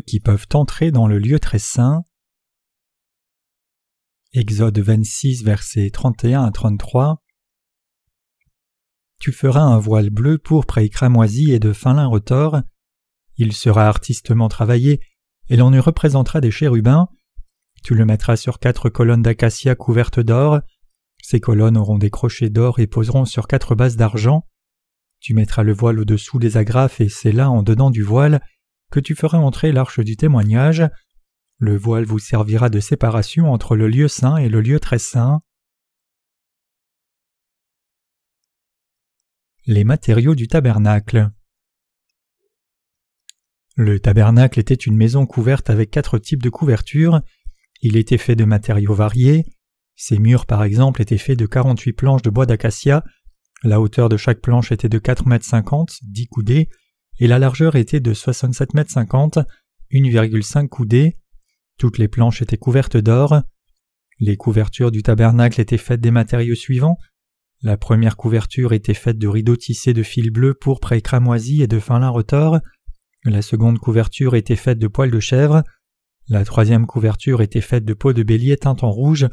qui 0.00 0.20
peuvent 0.20 0.46
entrer 0.54 0.90
dans 0.90 1.06
le 1.06 1.18
lieu 1.18 1.38
très 1.38 1.58
saint. 1.58 2.04
Exode 4.32 4.78
26, 4.78 5.44
versets 5.44 5.90
31 5.90 6.44
à 6.44 6.50
33. 6.50 7.22
Tu 9.18 9.30
feras 9.30 9.60
un 9.60 9.78
voile 9.78 10.10
bleu, 10.10 10.38
pourpre 10.38 10.78
et 10.78 10.88
cramoisi 10.88 11.52
et 11.52 11.58
de 11.58 11.72
fin 11.72 11.94
lin 11.94 12.06
retors. 12.06 12.60
Il 13.36 13.52
sera 13.52 13.86
artistement 13.86 14.48
travaillé, 14.48 15.00
et 15.48 15.56
l'on 15.56 15.72
y 15.72 15.78
représentera 15.78 16.40
des 16.40 16.50
chérubins. 16.50 17.08
Tu 17.84 17.94
le 17.94 18.04
mettras 18.04 18.36
sur 18.36 18.58
quatre 18.58 18.88
colonnes 18.88 19.22
d'acacia 19.22 19.74
couvertes 19.74 20.20
d'or. 20.20 20.60
Ces 21.22 21.40
colonnes 21.40 21.76
auront 21.76 21.98
des 21.98 22.10
crochets 22.10 22.50
d'or 22.50 22.80
et 22.80 22.86
poseront 22.86 23.24
sur 23.24 23.46
quatre 23.46 23.74
bases 23.74 23.96
d'argent. 23.96 24.46
Tu 25.20 25.34
mettras 25.34 25.62
le 25.62 25.72
voile 25.72 26.00
au-dessous 26.00 26.38
des 26.38 26.56
agrafes 26.56 27.00
et 27.00 27.08
c'est 27.08 27.32
là, 27.32 27.48
en 27.50 27.62
dedans 27.62 27.90
du 27.90 28.02
voile, 28.02 28.40
que 28.92 29.00
tu 29.00 29.16
feras 29.16 29.38
entrer 29.38 29.72
l'arche 29.72 29.98
du 29.98 30.16
témoignage. 30.16 30.84
Le 31.58 31.76
voile 31.76 32.04
vous 32.04 32.20
servira 32.20 32.68
de 32.70 32.78
séparation 32.78 33.50
entre 33.50 33.74
le 33.74 33.88
lieu 33.88 34.06
saint 34.06 34.36
et 34.36 34.48
le 34.48 34.60
lieu 34.60 34.78
très 34.78 35.00
saint. 35.00 35.40
Les 39.66 39.82
matériaux 39.84 40.34
du 40.34 40.46
tabernacle. 40.46 41.30
Le 43.76 43.98
tabernacle 43.98 44.60
était 44.60 44.74
une 44.74 44.96
maison 44.96 45.24
couverte 45.24 45.70
avec 45.70 45.90
quatre 45.90 46.18
types 46.18 46.42
de 46.42 46.50
couvertures. 46.50 47.22
Il 47.80 47.96
était 47.96 48.18
fait 48.18 48.36
de 48.36 48.44
matériaux 48.44 48.94
variés. 48.94 49.46
Ses 49.96 50.18
murs, 50.18 50.46
par 50.46 50.62
exemple, 50.62 51.00
étaient 51.00 51.16
faits 51.16 51.38
de 51.38 51.46
48 51.46 51.92
planches 51.92 52.22
de 52.22 52.30
bois 52.30 52.44
d'acacia. 52.44 53.04
La 53.62 53.80
hauteur 53.80 54.08
de 54.08 54.16
chaque 54.16 54.40
planche 54.40 54.72
était 54.72 54.88
de 54.88 54.98
4 54.98 55.26
mètres 55.26 55.46
50, 55.46 55.98
10 56.02 56.26
coudées, 56.26 56.68
et 57.22 57.26
la 57.26 57.38
largeur 57.38 57.76
était 57.76 58.00
de 58.00 58.14
67 58.14 58.74
mètres 58.74 58.90
50, 58.90 59.38
1,5 59.92 60.68
coudées. 60.68 61.18
Toutes 61.78 61.98
les 61.98 62.08
planches 62.08 62.42
étaient 62.42 62.56
couvertes 62.56 62.96
d'or. 62.96 63.42
Les 64.20 64.36
couvertures 64.36 64.90
du 64.90 65.02
tabernacle 65.02 65.60
étaient 65.60 65.78
faites 65.78 66.00
des 66.00 66.10
matériaux 66.10 66.54
suivants 66.54 66.98
la 67.64 67.76
première 67.76 68.16
couverture 68.16 68.72
était 68.72 68.92
faite 68.92 69.18
de 69.18 69.28
rideaux 69.28 69.56
tissés 69.56 69.92
de 69.92 70.02
fil 70.02 70.30
bleu, 70.30 70.52
pourpre 70.52 70.92
et 70.92 71.00
cramoisi 71.00 71.62
et 71.62 71.68
de 71.68 71.78
fin 71.78 72.00
lin 72.00 72.08
retors. 72.08 72.58
La 73.24 73.40
seconde 73.40 73.78
couverture 73.78 74.34
était 74.34 74.56
faite 74.56 74.80
de 74.80 74.88
poils 74.88 75.12
de 75.12 75.20
chèvre. 75.20 75.62
La 76.28 76.44
troisième 76.44 76.86
couverture 76.86 77.40
était 77.40 77.60
faite 77.60 77.84
de 77.84 77.94
peau 77.94 78.12
de 78.12 78.24
bélier 78.24 78.56
teinte 78.56 78.82
en 78.82 78.90
rouge. 78.90 79.28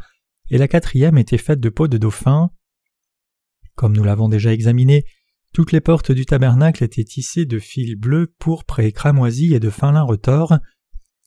Et 0.52 0.60
la 0.60 0.68
quatrième 0.68 1.18
était 1.18 1.40
faite 1.40 1.60
de 1.60 1.70
peau 1.70 1.88
de 1.88 1.98
dauphin. 1.98 2.52
Comme 3.74 3.96
nous 3.96 4.04
l'avons 4.04 4.30
déjà 4.30 4.54
examiné, 4.54 5.06
toutes 5.54 5.72
les 5.72 5.82
portes 5.82 6.12
du 6.12 6.26
tabernacle 6.26 6.84
étaient 6.84 7.04
tissées 7.04 7.46
de 7.46 7.60
fil 7.60 7.96
bleu, 7.96 8.34
pourpre 8.40 8.80
et 8.80 8.92
cramoisi 8.92 9.54
et 9.54 9.60
de 9.60 9.70
fin 9.70 9.92
lin 9.92 10.04
retors. 10.04 10.58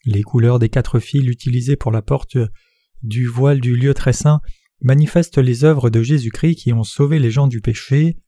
Les 0.04 0.22
couleurs 0.22 0.58
des 0.58 0.68
quatre 0.68 1.00
fils 1.00 1.26
utilisées 1.26 1.76
pour 1.76 1.90
la 1.90 2.02
porte 2.02 2.36
du 3.02 3.26
voile 3.26 3.60
du 3.60 3.76
lieu 3.76 3.94
très 3.94 4.12
saint 4.12 4.40
manifeste 4.80 5.38
les 5.38 5.64
œuvres 5.64 5.90
de 5.90 6.02
Jésus-Christ 6.02 6.56
qui 6.56 6.72
ont 6.72 6.84
sauvé 6.84 7.18
les 7.18 7.30
gens 7.30 7.46
du 7.46 7.60
péché. 7.60 8.18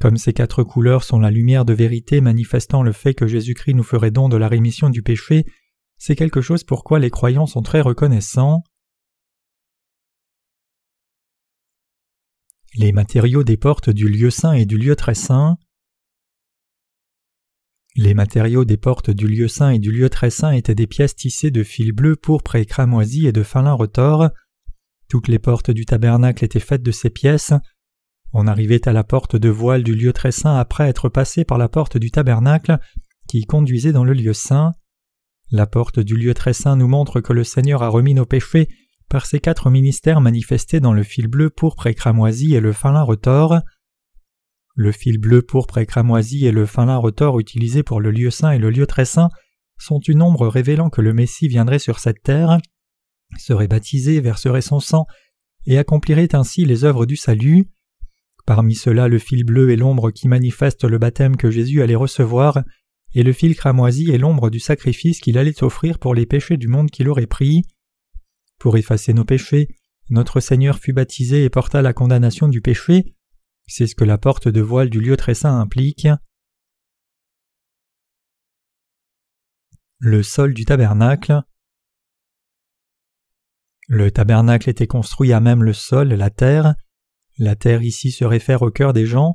Comme 0.00 0.16
ces 0.16 0.32
quatre 0.32 0.62
couleurs 0.62 1.04
sont 1.04 1.18
la 1.18 1.30
lumière 1.30 1.64
de 1.64 1.74
vérité 1.74 2.20
manifestant 2.20 2.82
le 2.82 2.92
fait 2.92 3.14
que 3.14 3.26
Jésus-Christ 3.26 3.74
nous 3.74 3.82
ferait 3.82 4.10
don 4.10 4.28
de 4.28 4.36
la 4.36 4.48
rémission 4.48 4.88
du 4.88 5.02
péché, 5.02 5.44
c'est 5.98 6.16
quelque 6.16 6.40
chose 6.40 6.64
pour 6.64 6.82
quoi 6.82 6.98
les 6.98 7.10
croyants 7.10 7.46
sont 7.46 7.60
très 7.60 7.82
reconnaissants. 7.82 8.62
Les 12.76 12.92
matériaux 12.92 13.42
des 13.42 13.56
portes 13.56 13.90
du 13.90 14.08
lieu 14.08 14.30
saint 14.30 14.52
et 14.52 14.64
du 14.64 14.78
lieu 14.78 14.94
très 14.94 15.16
saint. 15.16 15.58
Les 17.96 18.14
matériaux 18.14 18.64
des 18.64 18.76
portes 18.76 19.10
du 19.10 19.26
lieu 19.26 19.48
saint 19.48 19.70
et 19.70 19.80
du 19.80 19.90
lieu 19.90 20.08
très 20.08 20.30
saint 20.30 20.52
étaient 20.52 20.76
des 20.76 20.86
pièces 20.86 21.16
tissées 21.16 21.50
de 21.50 21.64
fil 21.64 21.90
bleu, 21.90 22.14
pourpre 22.14 22.54
et 22.54 22.64
cramoisi 22.64 23.26
et 23.26 23.32
de 23.32 23.42
fin 23.42 23.62
lin 23.62 23.72
retors. 23.72 24.30
Toutes 25.08 25.26
les 25.26 25.40
portes 25.40 25.72
du 25.72 25.84
tabernacle 25.84 26.44
étaient 26.44 26.60
faites 26.60 26.84
de 26.84 26.92
ces 26.92 27.10
pièces. 27.10 27.52
On 28.32 28.46
arrivait 28.46 28.86
à 28.86 28.92
la 28.92 29.02
porte 29.02 29.34
de 29.34 29.48
voile 29.48 29.82
du 29.82 29.96
lieu 29.96 30.12
très 30.12 30.30
saint 30.30 30.56
après 30.56 30.88
être 30.88 31.08
passé 31.08 31.44
par 31.44 31.58
la 31.58 31.68
porte 31.68 31.96
du 31.96 32.12
tabernacle 32.12 32.78
qui 33.26 33.46
conduisait 33.46 33.92
dans 33.92 34.04
le 34.04 34.12
lieu 34.12 34.32
saint. 34.32 34.74
La 35.50 35.66
porte 35.66 35.98
du 35.98 36.16
lieu 36.16 36.34
très 36.34 36.52
saint 36.52 36.76
nous 36.76 36.86
montre 36.86 37.20
que 37.20 37.32
le 37.32 37.42
Seigneur 37.42 37.82
a 37.82 37.88
remis 37.88 38.14
nos 38.14 38.26
péchés 38.26 38.68
par 39.10 39.26
ces 39.26 39.40
quatre 39.40 39.68
ministères 39.68 40.22
manifestés 40.22 40.80
dans 40.80 40.94
le 40.94 41.02
fil 41.02 41.26
bleu 41.26 41.50
pourpre 41.50 41.86
et 41.88 41.94
cramoisi 41.94 42.54
et 42.54 42.60
le 42.60 42.72
fin 42.72 42.92
lin 42.92 43.02
retors. 43.02 43.60
Le 44.74 44.92
fil 44.92 45.18
bleu 45.18 45.42
pourpre 45.42 45.78
et 45.78 45.84
cramoisi 45.84 46.46
et 46.46 46.52
le 46.52 46.64
fin 46.64 46.86
lin 46.86 46.96
retors 46.96 47.38
utilisés 47.38 47.82
pour 47.82 48.00
le 48.00 48.10
lieu 48.10 48.30
saint 48.30 48.52
et 48.52 48.58
le 48.58 48.70
lieu 48.70 48.86
très 48.86 49.04
saint 49.04 49.28
sont 49.76 50.00
une 50.00 50.22
ombre 50.22 50.46
révélant 50.46 50.88
que 50.88 51.02
le 51.02 51.12
Messie 51.12 51.48
viendrait 51.48 51.78
sur 51.78 51.98
cette 51.98 52.22
terre 52.22 52.58
serait 53.38 53.68
baptisé, 53.68 54.20
verserait 54.20 54.62
son 54.62 54.80
sang, 54.80 55.06
et 55.66 55.78
accomplirait 55.78 56.34
ainsi 56.34 56.64
les 56.64 56.84
œuvres 56.84 57.06
du 57.06 57.16
salut. 57.16 57.68
Parmi 58.46 58.74
ceux-là, 58.74 59.08
le 59.08 59.18
fil 59.18 59.44
bleu 59.44 59.70
est 59.70 59.76
l'ombre 59.76 60.10
qui 60.10 60.26
manifeste 60.26 60.84
le 60.84 60.98
baptême 60.98 61.36
que 61.36 61.50
Jésus 61.50 61.82
allait 61.82 61.94
recevoir, 61.94 62.62
et 63.14 63.22
le 63.22 63.32
fil 63.32 63.56
cramoisi 63.56 64.10
est 64.10 64.18
l'ombre 64.18 64.50
du 64.50 64.60
sacrifice 64.60 65.20
qu'il 65.20 65.38
allait 65.38 65.62
offrir 65.62 65.98
pour 65.98 66.14
les 66.14 66.26
péchés 66.26 66.56
du 66.56 66.68
monde 66.68 66.90
qu'il 66.90 67.08
aurait 67.08 67.26
pris. 67.26 67.62
Pour 68.60 68.76
effacer 68.76 69.14
nos 69.14 69.24
péchés, 69.24 69.74
notre 70.10 70.38
Seigneur 70.40 70.78
fut 70.78 70.92
baptisé 70.92 71.44
et 71.44 71.50
porta 71.50 71.80
la 71.80 71.94
condamnation 71.94 72.46
du 72.46 72.60
péché. 72.60 73.16
C'est 73.66 73.86
ce 73.86 73.94
que 73.94 74.04
la 74.04 74.18
porte 74.18 74.48
de 74.48 74.60
voile 74.60 74.90
du 74.90 75.00
lieu 75.00 75.16
très 75.16 75.34
saint 75.34 75.58
implique. 75.58 76.06
Le 79.98 80.22
sol 80.22 80.52
du 80.52 80.66
tabernacle. 80.66 81.42
Le 83.88 84.10
tabernacle 84.10 84.68
était 84.68 84.86
construit 84.86 85.32
à 85.32 85.40
même 85.40 85.62
le 85.62 85.72
sol, 85.72 86.08
la 86.08 86.28
terre. 86.30 86.74
La 87.38 87.56
terre 87.56 87.82
ici 87.82 88.10
se 88.10 88.26
réfère 88.26 88.60
au 88.60 88.70
cœur 88.70 88.92
des 88.92 89.06
gens. 89.06 89.34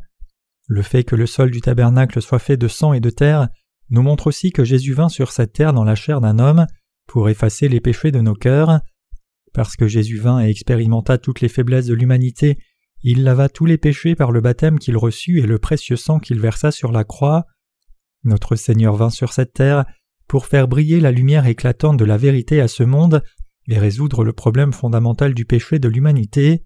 Le 0.68 0.84
fait 0.84 1.04
que 1.04 1.16
le 1.16 1.26
sol 1.26 1.50
du 1.50 1.62
tabernacle 1.62 2.22
soit 2.22 2.40
fait 2.40 2.58
de 2.58 2.68
sang 2.68 2.94
et 2.94 3.00
de 3.00 3.10
terre 3.10 3.50
nous 3.90 4.04
montre 4.04 4.28
aussi 4.28 4.52
que 4.52 4.64
Jésus 4.64 4.94
vint 4.94 5.10
sur 5.10 5.32
cette 5.32 5.54
terre 5.54 5.74
dans 5.74 5.84
la 5.84 5.96
chair 5.96 6.22
d'un 6.22 6.38
homme 6.38 6.68
pour 7.08 7.28
effacer 7.30 7.68
les 7.70 7.82
péchés 7.82 8.12
de 8.12 8.22
nos 8.22 8.36
cœurs. 8.36 8.82
Parce 9.56 9.78
que 9.78 9.88
Jésus 9.88 10.18
vint 10.18 10.46
et 10.46 10.50
expérimenta 10.50 11.18
toutes 11.18 11.40
les 11.40 11.48
faiblesses 11.48 11.86
de 11.86 11.94
l'humanité, 11.94 12.60
il 13.04 13.24
lava 13.24 13.48
tous 13.48 13.66
les 13.66 13.78
péchés 13.78 14.14
par 14.14 14.34
le 14.34 14.42
baptême 14.42 14.80
qu'il 14.80 14.98
reçut 14.98 15.40
et 15.40 15.48
le 15.48 15.60
précieux 15.60 15.96
sang 15.96 16.20
qu'il 16.20 16.42
versa 16.42 16.72
sur 16.72 16.92
la 16.92 17.06
croix. 17.06 17.46
Notre 18.26 18.58
Seigneur 18.58 18.96
vint 18.98 19.10
sur 19.10 19.32
cette 19.32 19.54
terre 19.54 19.86
pour 20.28 20.46
faire 20.46 20.68
briller 20.68 21.00
la 21.00 21.12
lumière 21.12 21.48
éclatante 21.48 21.98
de 21.98 22.04
la 22.04 22.18
vérité 22.18 22.60
à 22.60 22.68
ce 22.68 22.84
monde 22.84 23.24
et 23.70 23.80
résoudre 23.80 24.26
le 24.26 24.34
problème 24.34 24.74
fondamental 24.74 25.34
du 25.34 25.46
péché 25.46 25.80
de 25.80 25.88
l'humanité. 25.88 26.66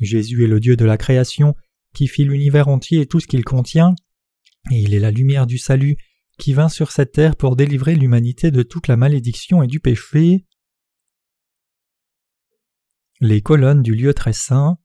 Jésus 0.00 0.44
est 0.44 0.48
le 0.48 0.60
Dieu 0.60 0.76
de 0.76 0.86
la 0.86 0.96
création 0.96 1.54
qui 1.94 2.06
fit 2.06 2.24
l'univers 2.24 2.68
entier 2.68 3.02
et 3.02 3.06
tout 3.06 3.20
ce 3.20 3.26
qu'il 3.26 3.44
contient, 3.44 3.94
et 4.70 4.80
il 4.80 4.94
est 4.94 5.00
la 5.00 5.10
lumière 5.10 5.46
du 5.46 5.58
salut 5.58 5.96
qui 6.38 6.54
vint 6.54 6.70
sur 6.70 6.90
cette 6.90 7.12
terre 7.12 7.36
pour 7.36 7.54
délivrer 7.54 7.96
l'humanité 7.96 8.50
de 8.50 8.62
toute 8.62 8.88
la 8.88 8.96
malédiction 8.96 9.62
et 9.62 9.66
du 9.66 9.80
péché. 9.80 10.46
Les 13.20 13.42
colonnes 13.42 13.82
du 13.82 13.96
lieu 13.96 14.14
très 14.14 14.32
saint. 14.32 14.78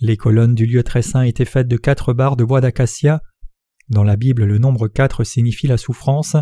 Les 0.00 0.16
colonnes 0.16 0.56
du 0.56 0.66
lieu 0.66 0.82
très 0.82 1.02
saint 1.02 1.22
étaient 1.22 1.44
faites 1.44 1.68
de 1.68 1.76
quatre 1.76 2.12
barres 2.12 2.34
de 2.34 2.42
bois 2.42 2.60
d'acacia. 2.60 3.22
Dans 3.88 4.02
la 4.02 4.16
Bible, 4.16 4.42
le 4.42 4.58
nombre 4.58 4.88
quatre 4.88 5.22
signifie 5.22 5.68
la 5.68 5.76
souffrance. 5.76 6.34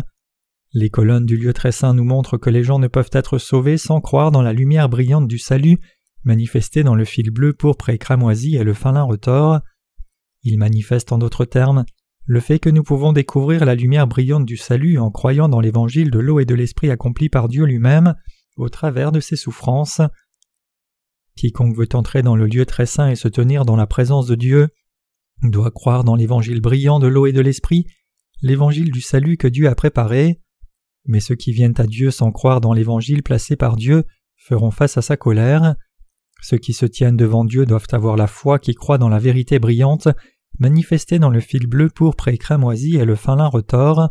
Les 0.73 0.89
colonnes 0.89 1.27
du 1.27 1.37
lieu 1.37 1.53
très 1.53 1.71
saint 1.71 1.93
nous 1.93 2.05
montrent 2.05 2.37
que 2.37 2.49
les 2.49 2.63
gens 2.63 2.79
ne 2.79 2.87
peuvent 2.87 3.11
être 3.11 3.37
sauvés 3.37 3.77
sans 3.77 4.01
croire 4.01 4.31
dans 4.31 4.41
la 4.41 4.51
lumière 4.51 4.89
brillante 4.89 5.27
du 5.27 5.37
salut 5.37 5.77
manifestée 6.23 6.81
dans 6.81 6.95
le 6.95 7.05
fil 7.05 7.29
bleu 7.29 7.53
pourpre 7.53 7.89
et 7.89 7.99
cramoisi 7.99 8.55
et 8.55 8.63
le 8.63 8.73
fin 8.73 8.93
lin 8.93 9.03
retors. 9.03 9.59
Il 10.41 10.57
manifeste 10.57 11.11
en 11.11 11.19
d'autres 11.19 11.45
termes 11.45 11.85
le 12.25 12.39
fait 12.39 12.57
que 12.57 12.69
nous 12.69 12.81
pouvons 12.81 13.13
découvrir 13.13 13.63
la 13.63 13.75
lumière 13.75 14.07
brillante 14.07 14.45
du 14.45 14.57
salut 14.57 14.97
en 14.97 15.11
croyant 15.11 15.49
dans 15.49 15.59
l'évangile 15.59 16.09
de 16.09 16.19
l'eau 16.19 16.39
et 16.39 16.45
de 16.45 16.55
l'esprit 16.55 16.89
accompli 16.89 17.29
par 17.29 17.47
Dieu 17.47 17.65
lui-même 17.65 18.15
au 18.55 18.69
travers 18.69 19.11
de 19.11 19.19
ses 19.19 19.35
souffrances. 19.35 20.01
Quiconque 21.35 21.75
veut 21.75 21.89
entrer 21.93 22.21
dans 22.21 22.35
le 22.35 22.45
lieu 22.45 22.65
très 22.65 22.85
saint 22.85 23.09
et 23.09 23.15
se 23.15 23.27
tenir 23.27 23.65
dans 23.65 23.75
la 23.75 23.87
présence 23.87 24.27
de 24.27 24.35
Dieu 24.35 24.69
doit 25.49 25.71
croire 25.71 26.03
dans 26.03 26.15
l'évangile 26.15 26.61
brillant 26.61 26.99
de 26.99 27.07
l'eau 27.07 27.25
et 27.25 27.33
de 27.33 27.41
l'esprit, 27.41 27.85
l'évangile 28.41 28.91
du 28.91 29.01
salut 29.01 29.37
que 29.37 29.47
Dieu 29.47 29.67
a 29.67 29.75
préparé. 29.75 30.39
Mais 31.05 31.19
ceux 31.19 31.35
qui 31.35 31.51
viennent 31.51 31.73
à 31.77 31.87
Dieu 31.87 32.11
sans 32.11 32.31
croire 32.31 32.61
dans 32.61 32.73
l'Évangile 32.73 33.23
placé 33.23 33.55
par 33.55 33.75
Dieu 33.75 34.05
feront 34.37 34.71
face 34.71 34.97
à 34.97 35.01
sa 35.01 35.17
colère. 35.17 35.75
Ceux 36.41 36.57
qui 36.57 36.73
se 36.73 36.85
tiennent 36.85 37.17
devant 37.17 37.45
Dieu 37.45 37.65
doivent 37.65 37.87
avoir 37.91 38.15
la 38.15 38.27
foi 38.27 38.59
qui 38.59 38.73
croit 38.73 38.97
dans 38.97 39.09
la 39.09 39.19
vérité 39.19 39.59
brillante, 39.59 40.07
manifestée 40.59 41.19
dans 41.19 41.29
le 41.29 41.39
fil 41.39 41.67
bleu 41.67 41.89
pourpre 41.89 42.29
et 42.29 42.37
cramoisi 42.37 42.95
et 42.95 43.05
le 43.05 43.15
fin 43.15 43.35
lin 43.35 43.47
retors. 43.47 44.09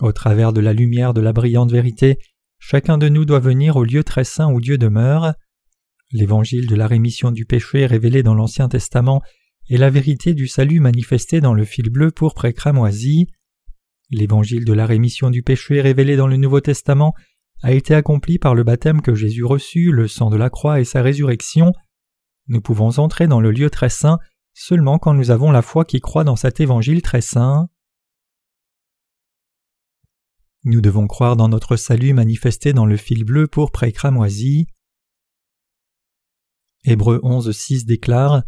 Au 0.00 0.12
travers 0.12 0.52
de 0.52 0.60
la 0.60 0.72
lumière 0.72 1.12
de 1.12 1.20
la 1.20 1.32
brillante 1.32 1.72
vérité, 1.72 2.18
chacun 2.58 2.98
de 2.98 3.08
nous 3.08 3.24
doit 3.24 3.38
venir 3.38 3.76
au 3.76 3.84
lieu 3.84 4.04
très 4.04 4.24
saint 4.24 4.52
où 4.52 4.60
Dieu 4.60 4.78
demeure. 4.78 5.34
L'évangile 6.12 6.66
de 6.66 6.74
la 6.74 6.86
rémission 6.86 7.30
du 7.30 7.44
péché 7.44 7.86
révélé 7.86 8.22
dans 8.22 8.34
l'Ancien 8.34 8.68
Testament 8.68 9.22
est 9.68 9.76
la 9.76 9.90
vérité 9.90 10.34
du 10.34 10.48
salut 10.48 10.80
manifestée 10.80 11.40
dans 11.40 11.54
le 11.54 11.64
fil 11.64 11.90
bleu 11.90 12.10
pourpre 12.10 12.46
et 12.46 12.52
cramoisi. 12.52 13.26
L'évangile 14.10 14.64
de 14.64 14.72
la 14.72 14.86
rémission 14.86 15.28
du 15.28 15.42
péché 15.42 15.80
révélé 15.80 16.16
dans 16.16 16.26
le 16.26 16.36
Nouveau 16.36 16.60
Testament 16.60 17.14
a 17.62 17.72
été 17.72 17.94
accompli 17.94 18.38
par 18.38 18.54
le 18.54 18.64
baptême 18.64 19.02
que 19.02 19.14
Jésus 19.14 19.44
reçut, 19.44 19.90
le 19.92 20.08
sang 20.08 20.30
de 20.30 20.36
la 20.36 20.48
croix 20.48 20.80
et 20.80 20.84
sa 20.84 21.02
résurrection. 21.02 21.72
Nous 22.46 22.60
pouvons 22.62 22.98
entrer 22.98 23.26
dans 23.26 23.40
le 23.40 23.50
lieu 23.50 23.68
très 23.68 23.90
saint 23.90 24.18
seulement 24.54 24.98
quand 24.98 25.14
nous 25.14 25.30
avons 25.30 25.50
la 25.50 25.62
foi 25.62 25.84
qui 25.84 26.00
croit 26.00 26.24
dans 26.24 26.36
cet 26.36 26.60
évangile 26.60 27.02
très 27.02 27.20
saint. 27.20 27.68
Nous 30.64 30.80
devons 30.80 31.06
croire 31.06 31.36
dans 31.36 31.48
notre 31.48 31.76
salut 31.76 32.12
manifesté 32.12 32.72
dans 32.72 32.86
le 32.86 32.96
fil 32.96 33.24
bleu 33.24 33.46
pour 33.46 33.70
et 33.82 33.92
cramoisi. 33.92 34.66
Hébreux 36.84 37.20
11.6 37.22 37.86
déclare 37.86 38.42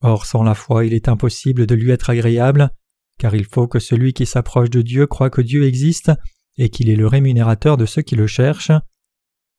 Or 0.00 0.24
sans 0.24 0.42
la 0.42 0.54
foi 0.54 0.86
il 0.86 0.94
est 0.94 1.08
impossible 1.08 1.66
de 1.66 1.74
lui 1.74 1.90
être 1.90 2.10
agréable, 2.10 2.70
car 3.18 3.34
il 3.34 3.44
faut 3.44 3.68
que 3.68 3.78
celui 3.78 4.12
qui 4.12 4.24
s'approche 4.24 4.70
de 4.70 4.82
Dieu 4.82 5.06
croit 5.06 5.30
que 5.30 5.42
Dieu 5.42 5.64
existe 5.64 6.10
et 6.58 6.70
qu'il 6.70 6.88
est 6.88 6.96
le 6.96 7.06
rémunérateur 7.06 7.76
de 7.76 7.86
ceux 7.86 8.02
qui 8.02 8.16
le 8.16 8.26
cherchent. 8.26 8.72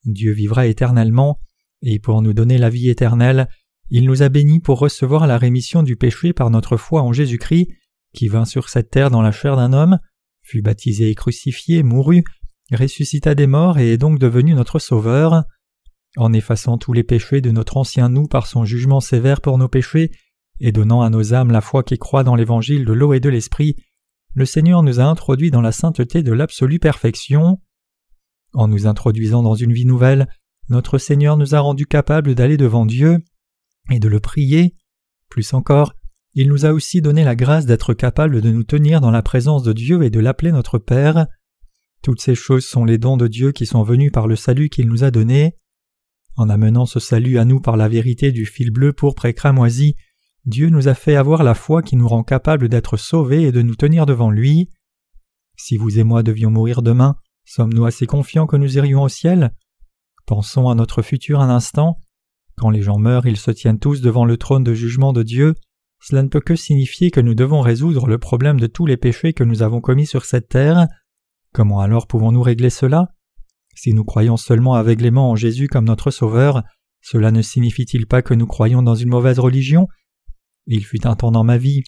Dieu 0.06 0.31
vivra 0.31 0.65
éternellement, 0.65 1.39
et 1.83 2.00
pour 2.00 2.21
nous 2.21 2.33
donner 2.33 2.57
la 2.57 2.69
vie 2.69 2.89
éternelle, 2.89 3.47
il 3.89 4.06
nous 4.06 4.24
a 4.24 4.29
bénis 4.29 4.59
pour 4.59 4.79
recevoir 4.79 5.27
la 5.27 5.38
rémission 5.38 5.83
du 5.83 5.95
péché 5.95 6.33
par 6.33 6.50
notre 6.50 6.75
foi 6.75 7.03
en 7.03 7.13
Jésus-Christ, 7.13 7.68
qui 8.13 8.27
vint 8.27 8.45
sur 8.45 8.69
cette 8.69 8.89
terre 8.89 9.12
dans 9.12 9.21
la 9.21 9.31
chair 9.31 9.56
d'un 9.56 9.74
homme, 9.74 10.00
fut 10.48 10.62
baptisé 10.62 11.10
et 11.10 11.16
crucifié, 11.16 11.84
mourut, 11.84 12.24
ressuscita 12.72 13.36
des 13.36 13.48
morts 13.48 13.80
et 13.80 13.92
est 13.92 13.98
donc 13.98 14.18
devenu 14.18 14.54
notre 14.54 14.80
Sauveur. 14.80 15.44
En 16.16 16.32
effaçant 16.32 16.78
tous 16.78 16.94
les 16.94 17.04
péchés 17.04 17.42
de 17.42 17.52
notre 17.52 17.76
ancien 17.76 18.08
nous 18.08 18.28
par 18.28 18.48
son 18.48 18.64
jugement 18.64 19.02
sévère 19.02 19.42
pour 19.42 19.58
nos 19.58 19.68
péchés, 19.68 20.12
et 20.60 20.72
donnant 20.72 21.02
à 21.02 21.10
nos 21.10 21.34
âmes 21.34 21.52
la 21.52 21.62
foi 21.62 21.84
qui 21.84 21.98
croit 21.98 22.24
dans 22.24 22.36
l'évangile 22.36 22.86
de 22.86 22.94
l'eau 22.94 23.14
et 23.14 23.20
de 23.20 23.30
l'esprit, 23.30 23.76
le 24.34 24.46
Seigneur 24.46 24.84
nous 24.84 25.00
a 25.00 25.04
introduits 25.04 25.52
dans 25.52 25.62
la 25.62 25.74
sainteté 25.74 26.24
de 26.24 26.32
l'absolue 26.32 26.80
perfection. 26.80 27.60
En 28.54 28.68
nous 28.68 28.88
introduisant 28.88 29.44
dans 29.44 29.56
une 29.56 29.74
vie 29.74 29.86
nouvelle, 29.86 30.28
notre 30.70 30.98
Seigneur 30.98 31.36
nous 31.36 31.56
a 31.56 31.60
rendus 31.60 31.86
capables 31.86 32.36
d'aller 32.36 32.58
devant 32.58 32.86
Dieu 32.86 33.18
et 33.92 34.00
de 34.00 34.08
le 34.08 34.22
prier. 34.22 34.76
Plus 35.30 35.54
encore, 35.54 35.94
il 36.39 36.50
nous 36.50 36.68
a 36.68 36.72
aussi 36.72 37.01
donné 37.01 37.24
la 37.24 37.36
grâce 37.36 37.66
d'être 37.66 37.95
capables 37.95 38.42
de 38.42 38.51
nous 38.51 38.63
tenir 38.63 39.01
dans 39.01 39.10
la 39.10 39.24
présence 39.24 39.63
de 39.63 39.74
Dieu 39.74 40.04
et 40.04 40.12
de 40.12 40.19
l'appeler 40.19 40.51
notre 40.51 40.78
Père. 40.78 41.25
Toutes 42.04 42.22
ces 42.22 42.36
choses 42.36 42.63
sont 42.63 42.86
les 42.86 43.00
dons 43.00 43.18
de 43.18 43.25
Dieu 43.28 43.51
qui 43.51 43.66
sont 43.66 43.81
venus 43.81 44.12
par 44.12 44.28
le 44.28 44.36
salut 44.36 44.69
qu'il 44.69 44.88
nous 44.88 45.04
a 45.04 45.10
donné. 45.10 45.57
En 46.36 46.48
amenant 46.48 46.86
ce 46.86 47.00
salut 47.00 47.39
à 47.39 47.45
nous 47.45 47.60
par 47.60 47.75
la 47.75 47.88
vérité 47.88 48.31
du 48.31 48.45
fil 48.45 48.69
bleu 48.69 48.94
pourpre 48.94 49.25
et 49.25 49.34
cramoisi, 49.34 49.95
Dieu 50.45 50.69
nous 50.69 50.88
a 50.88 50.94
fait 50.94 51.16
avoir 51.16 51.42
la 51.42 51.56
foi 51.56 51.81
qui 51.81 51.95
nous 51.95 52.07
rend 52.07 52.24
capables 52.24 52.69
d'être 52.69 52.98
sauvés 52.98 53.42
et 53.42 53.51
de 53.51 53.63
nous 53.63 53.75
tenir 53.75 54.06
devant 54.06 54.30
lui. 54.30 54.69
Si 55.56 55.75
vous 55.75 55.98
et 55.98 56.04
moi 56.04 56.22
devions 56.22 56.51
mourir 56.51 56.84
demain, 56.84 57.16
sommes-nous 57.45 57.86
assez 57.86 58.06
confiants 58.06 58.45
que 58.45 58.57
nous 58.57 58.78
irions 58.78 59.01
au 59.01 59.10
ciel? 59.10 59.56
Pensons 60.28 60.69
à 60.69 60.75
notre 60.75 61.01
futur 61.01 61.42
un 61.42 61.50
instant. 61.50 61.98
Quand 62.57 62.69
les 62.69 62.84
gens 62.84 63.00
meurent, 63.00 63.25
ils 63.25 63.38
se 63.38 63.50
tiennent 63.50 63.80
tous 63.80 64.01
devant 64.01 64.24
le 64.24 64.38
trône 64.38 64.63
de 64.63 64.75
jugement 64.75 65.13
de 65.13 65.24
Dieu. 65.24 65.56
Cela 66.00 66.24
ne 66.24 66.28
peut 66.28 66.42
que 66.42 66.56
signifier 66.56 67.12
que 67.12 67.20
nous 67.20 67.36
devons 67.36 67.62
résoudre 67.62 68.08
le 68.08 68.18
problème 68.18 68.60
de 68.60 68.68
tous 68.68 68.86
les 68.86 68.98
péchés 68.98 69.34
que 69.34 69.44
nous 69.44 69.62
avons 69.62 69.82
commis 69.82 70.06
sur 70.06 70.26
cette 70.26 70.50
terre. 70.50 70.88
Comment 71.54 71.82
alors 71.82 72.08
pouvons-nous 72.08 72.42
régler 72.42 72.70
cela? 72.70 73.14
Si 73.76 73.94
nous 73.94 74.04
croyons 74.04 74.38
seulement 74.38 74.76
aveuglément 74.76 75.32
en 75.32 75.36
Jésus 75.36 75.68
comme 75.68 75.86
notre 75.86 76.12
Sauveur, 76.12 76.64
cela 77.02 77.32
ne 77.32 77.42
signifie-t-il 77.42 78.08
pas 78.08 78.22
que 78.22 78.34
nous 78.34 78.48
croyons 78.48 78.82
dans 78.82 78.96
une 78.96 79.10
mauvaise 79.10 79.40
religion? 79.40 79.88
Il 80.66 80.84
fut 80.84 81.08
un 81.08 81.16
temps 81.16 81.32
dans 81.32 81.44
ma 81.44 81.58
vie 81.58 81.84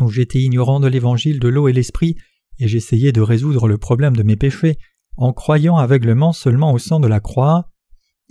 où 0.00 0.08
j'étais 0.08 0.40
ignorant 0.40 0.80
de 0.80 0.88
l'évangile 0.88 1.40
de 1.40 1.48
l'eau 1.48 1.68
et 1.68 1.72
l'esprit, 1.72 2.16
et 2.58 2.68
j'essayais 2.68 3.12
de 3.12 3.20
résoudre 3.20 3.68
le 3.68 3.78
problème 3.78 4.16
de 4.16 4.22
mes 4.22 4.36
péchés 4.36 4.76
en 5.16 5.32
croyant 5.32 5.76
aveuglément 5.76 6.32
seulement 6.32 6.72
au 6.72 6.78
sang 6.78 7.00
de 7.00 7.08
la 7.08 7.20
croix. 7.20 7.70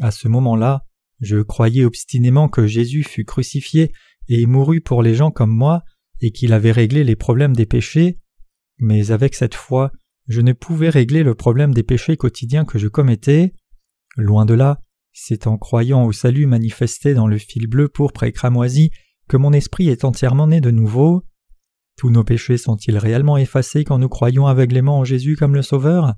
À 0.02 0.12
ce 0.12 0.28
moment-là, 0.28 0.86
je 1.20 1.42
croyais 1.42 1.84
obstinément 1.84 2.48
que 2.48 2.68
Jésus 2.68 3.04
fut 3.04 3.26
crucifié 3.26 3.92
et 4.30 4.46
mourut 4.46 4.81
pour 4.81 5.04
les 5.04 5.16
gens 5.16 5.31
comme 5.31 5.52
moi, 5.52 5.84
et 6.22 6.31
qu'il 6.31 6.54
avait 6.54 6.72
réglé 6.72 7.04
les 7.04 7.16
problèmes 7.16 7.56
des 7.56 7.66
péchés, 7.66 8.20
mais 8.78 9.12
avec 9.12 9.36
cette 9.36 9.56
foi, 9.56 9.92
je 10.28 10.42
ne 10.42 10.54
pouvais 10.54 10.90
régler 10.90 11.24
le 11.24 11.36
problème 11.36 11.74
des 11.74 11.84
péchés 11.84 12.16
quotidiens 12.16 12.66
que 12.66 12.78
je 12.78 12.88
commettais. 12.88 13.54
Loin 14.16 14.46
de 14.46 14.54
là, 14.54 14.80
c'est 15.12 15.48
en 15.48 15.58
croyant 15.58 16.06
au 16.06 16.12
salut 16.12 16.46
manifesté 16.46 17.14
dans 17.14 17.28
le 17.28 17.38
fil 17.38 17.68
bleu 17.68 17.90
pourpre 17.90 18.24
et 18.24 18.31
cramoisi 18.31 18.92
que 19.28 19.38
mon 19.38 19.54
esprit 19.54 19.90
est 19.90 20.06
entièrement 20.06 20.48
né 20.48 20.62
de 20.62 20.72
nouveau. 20.72 21.25
Tous 21.98 22.10
nos 22.10 22.24
péchés 22.24 22.58
sont-ils 22.58 22.98
réellement 22.98 23.38
effacés 23.38 23.84
quand 23.84 23.98
nous 23.98 24.08
croyons 24.08 24.48
aveuglément 24.48 25.00
en 25.00 25.04
Jésus 25.04 25.36
comme 25.36 25.56
le 25.56 25.62
Sauveur? 25.62 26.14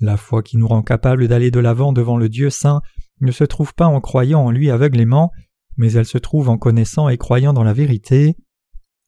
La 0.00 0.16
foi 0.16 0.42
qui 0.42 0.56
nous 0.56 0.68
rend 0.68 0.82
capables 0.82 1.28
d'aller 1.28 1.50
de 1.50 1.60
l'avant 1.60 1.92
devant 1.92 2.16
le 2.16 2.28
Dieu 2.28 2.50
saint 2.50 2.82
ne 3.20 3.32
se 3.32 3.44
trouve 3.44 3.74
pas 3.74 3.86
en 3.86 4.00
croyant 4.00 4.40
en 4.40 4.50
lui 4.50 4.70
aveuglément, 4.70 5.32
mais 5.78 5.92
elle 5.92 6.04
se 6.04 6.18
trouve 6.18 6.50
en 6.50 6.58
connaissant 6.58 7.08
et 7.08 7.16
croyant 7.16 7.54
dans 7.54 7.64
la 7.64 7.72
vérité. 7.72 8.36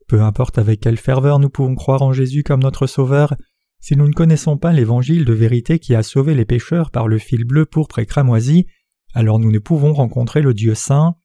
Peu 0.08 0.22
importe 0.22 0.56
avec 0.56 0.80
quelle 0.80 0.96
ferveur 0.96 1.38
nous 1.38 1.50
pouvons 1.50 1.74
croire 1.74 2.02
en 2.02 2.12
Jésus 2.12 2.42
comme 2.42 2.62
notre 2.62 2.86
Sauveur, 2.86 3.34
si 3.80 3.96
nous 3.96 4.06
ne 4.06 4.12
connaissons 4.12 4.56
pas 4.56 4.72
l'évangile 4.72 5.24
de 5.24 5.32
vérité 5.32 5.78
qui 5.78 5.94
a 5.94 6.02
sauvé 6.02 6.34
les 6.34 6.44
pécheurs 6.44 6.90
par 6.90 7.08
le 7.08 7.18
fil 7.18 7.44
bleu 7.44 7.66
pourpre 7.66 7.98
et 7.98 8.06
cramoisi, 8.06 8.66
alors 9.14 9.38
nous 9.38 9.50
ne 9.50 9.58
pouvons 9.58 9.92
rencontrer 9.92 10.42
le 10.42 10.54
Dieu 10.54 10.74
saint. 10.74 11.16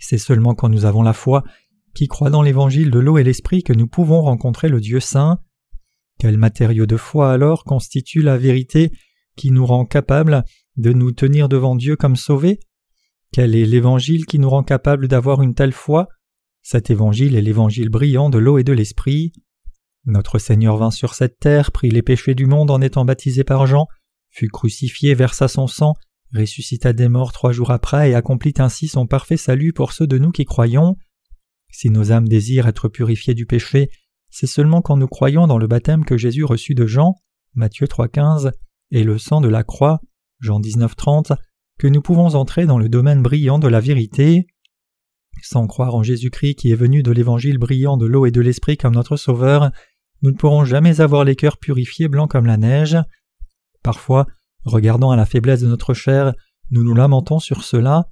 C'est 0.00 0.18
seulement 0.18 0.54
quand 0.54 0.68
nous 0.68 0.84
avons 0.84 1.02
la 1.02 1.12
foi 1.12 1.44
qui 1.94 2.08
croit 2.08 2.30
dans 2.30 2.42
l'évangile 2.42 2.90
de 2.90 2.98
l'eau 2.98 3.18
et 3.18 3.24
l'esprit 3.24 3.62
que 3.62 3.72
nous 3.72 3.86
pouvons 3.86 4.22
rencontrer 4.22 4.68
le 4.68 4.80
Dieu 4.80 5.00
saint. 5.00 5.38
Quel 6.18 6.36
matériau 6.36 6.86
de 6.86 6.96
foi 6.96 7.32
alors 7.32 7.64
constitue 7.64 8.22
la 8.22 8.38
vérité 8.38 8.90
qui 9.36 9.50
nous 9.50 9.66
rend 9.66 9.84
capables 9.84 10.44
de 10.76 10.92
nous 10.92 11.12
tenir 11.12 11.48
devant 11.48 11.76
Dieu 11.76 11.96
comme 11.96 12.16
sauvés? 12.16 12.58
Quel 13.32 13.54
est 13.54 13.66
l'évangile 13.66 14.26
qui 14.26 14.38
nous 14.38 14.50
rend 14.50 14.62
capables 14.62 15.08
d'avoir 15.08 15.42
une 15.42 15.54
telle 15.54 15.72
foi? 15.72 16.08
Cet 16.62 16.90
évangile 16.90 17.36
est 17.36 17.42
l'évangile 17.42 17.88
brillant 17.88 18.30
de 18.30 18.38
l'eau 18.38 18.58
et 18.58 18.64
de 18.64 18.72
l'esprit. 18.72 19.32
Notre 20.04 20.38
Seigneur 20.38 20.76
vint 20.76 20.90
sur 20.90 21.14
cette 21.14 21.38
terre, 21.38 21.70
prit 21.70 21.90
les 21.90 22.02
péchés 22.02 22.34
du 22.34 22.46
monde 22.46 22.70
en 22.70 22.80
étant 22.80 23.04
baptisé 23.04 23.44
par 23.44 23.66
Jean, 23.66 23.86
fut 24.30 24.48
crucifié, 24.48 25.14
versa 25.14 25.48
son 25.48 25.66
sang, 25.66 25.94
ressuscita 26.34 26.92
des 26.92 27.08
morts 27.08 27.32
trois 27.32 27.52
jours 27.52 27.70
après 27.70 28.10
et 28.10 28.14
accomplit 28.14 28.54
ainsi 28.58 28.88
son 28.88 29.06
parfait 29.06 29.36
salut 29.36 29.72
pour 29.72 29.92
ceux 29.92 30.06
de 30.06 30.18
nous 30.18 30.30
qui 30.30 30.44
croyons. 30.44 30.96
Si 31.70 31.90
nos 31.90 32.12
âmes 32.12 32.28
désirent 32.28 32.66
être 32.66 32.88
purifiées 32.88 33.34
du 33.34 33.46
péché, 33.46 33.90
c'est 34.30 34.46
seulement 34.46 34.82
quand 34.82 34.96
nous 34.96 35.08
croyons 35.08 35.46
dans 35.46 35.58
le 35.58 35.66
baptême 35.66 36.04
que 36.04 36.16
Jésus 36.16 36.44
reçut 36.44 36.74
de 36.74 36.86
Jean, 36.86 37.16
Matthieu 37.54 37.86
3,15, 37.86 38.52
et 38.90 39.04
le 39.04 39.18
sang 39.18 39.40
de 39.40 39.48
la 39.48 39.64
croix, 39.64 40.00
Jean 40.40 40.60
19.30, 40.60 41.36
que 41.78 41.86
nous 41.86 42.02
pouvons 42.02 42.34
entrer 42.34 42.66
dans 42.66 42.78
le 42.78 42.88
domaine 42.88 43.22
brillant 43.22 43.58
de 43.58 43.68
la 43.68 43.80
vérité. 43.80 44.46
Sans 45.42 45.66
croire 45.66 45.94
en 45.94 46.02
Jésus-Christ 46.02 46.56
qui 46.56 46.70
est 46.72 46.76
venu 46.76 47.02
de 47.02 47.12
l'évangile 47.12 47.58
brillant 47.58 47.96
de 47.96 48.06
l'eau 48.06 48.26
et 48.26 48.30
de 48.30 48.40
l'esprit 48.40 48.76
comme 48.76 48.94
notre 48.94 49.16
Sauveur, 49.16 49.70
nous 50.22 50.32
ne 50.32 50.36
pourrons 50.36 50.64
jamais 50.64 51.00
avoir 51.00 51.24
les 51.24 51.36
cœurs 51.36 51.58
purifiés 51.58 52.08
blancs 52.08 52.30
comme 52.30 52.46
la 52.46 52.56
neige. 52.56 52.98
Parfois, 53.82 54.26
regardant 54.64 55.12
à 55.12 55.16
la 55.16 55.26
faiblesse 55.26 55.60
de 55.60 55.68
notre 55.68 55.94
chair, 55.94 56.34
nous 56.70 56.82
nous 56.82 56.94
lamentons 56.94 57.38
sur 57.38 57.62
cela, 57.62 58.08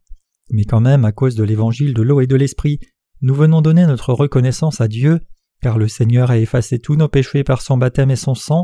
mais 0.51 0.65
quand 0.65 0.81
même, 0.81 1.05
à 1.05 1.13
cause 1.13 1.35
de 1.35 1.43
l'évangile 1.43 1.95
de 1.95 2.03
l'eau 2.03 2.21
et 2.21 2.29
de 2.29 2.37
l'esprit, 2.37 2.79
nous 3.21 3.35
venons 3.35 3.61
donner 3.61 3.87
notre 3.87 4.13
reconnaissance 4.13 4.81
à 4.81 4.87
Dieu, 4.87 5.21
car 5.61 5.79
le 5.79 5.89
Seigneur 5.89 6.31
a 6.31 6.39
effacé 6.39 6.79
tous 6.79 6.95
nos 6.95 7.09
péchés 7.09 7.43
par 7.43 7.61
son 7.61 7.77
baptême 7.77 8.11
et 8.11 8.17
son 8.17 8.35
sang, 8.37 8.63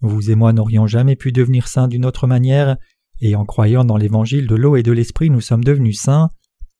vous 0.00 0.30
et 0.30 0.34
moi 0.34 0.52
n'aurions 0.52 0.86
jamais 0.86 1.14
pu 1.14 1.30
devenir 1.30 1.68
saints 1.68 1.88
d'une 1.88 2.06
autre 2.06 2.26
manière, 2.26 2.76
et 3.20 3.36
en 3.36 3.44
croyant 3.44 3.84
dans 3.84 3.96
l'évangile 3.96 4.46
de 4.46 4.54
l'eau 4.54 4.76
et 4.76 4.82
de 4.82 4.92
l'esprit 4.92 5.30
nous 5.30 5.40
sommes 5.40 5.64
devenus 5.64 6.00
saints. 6.00 6.30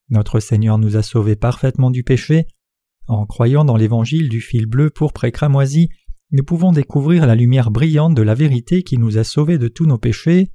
Notre 0.08 0.40
Seigneur 0.40 0.78
nous 0.78 0.96
a 0.96 1.02
sauvés 1.02 1.36
parfaitement 1.36 1.90
du 1.90 2.02
péché. 2.02 2.46
En 3.08 3.26
croyant 3.26 3.64
dans 3.64 3.76
l'évangile 3.76 4.28
du 4.28 4.40
fil 4.40 4.66
bleu 4.66 4.90
pourpre 4.90 5.24
et 5.24 5.32
cramoisi, 5.32 5.88
nous 6.30 6.44
pouvons 6.44 6.72
découvrir 6.72 7.26
la 7.26 7.34
lumière 7.34 7.70
brillante 7.70 8.14
de 8.14 8.22
la 8.22 8.34
vérité 8.34 8.82
qui 8.82 8.96
nous 8.98 9.18
a 9.18 9.24
sauvés 9.24 9.58
de 9.58 9.68
tous 9.68 9.86
nos 9.86 9.98
péchés. 9.98 10.50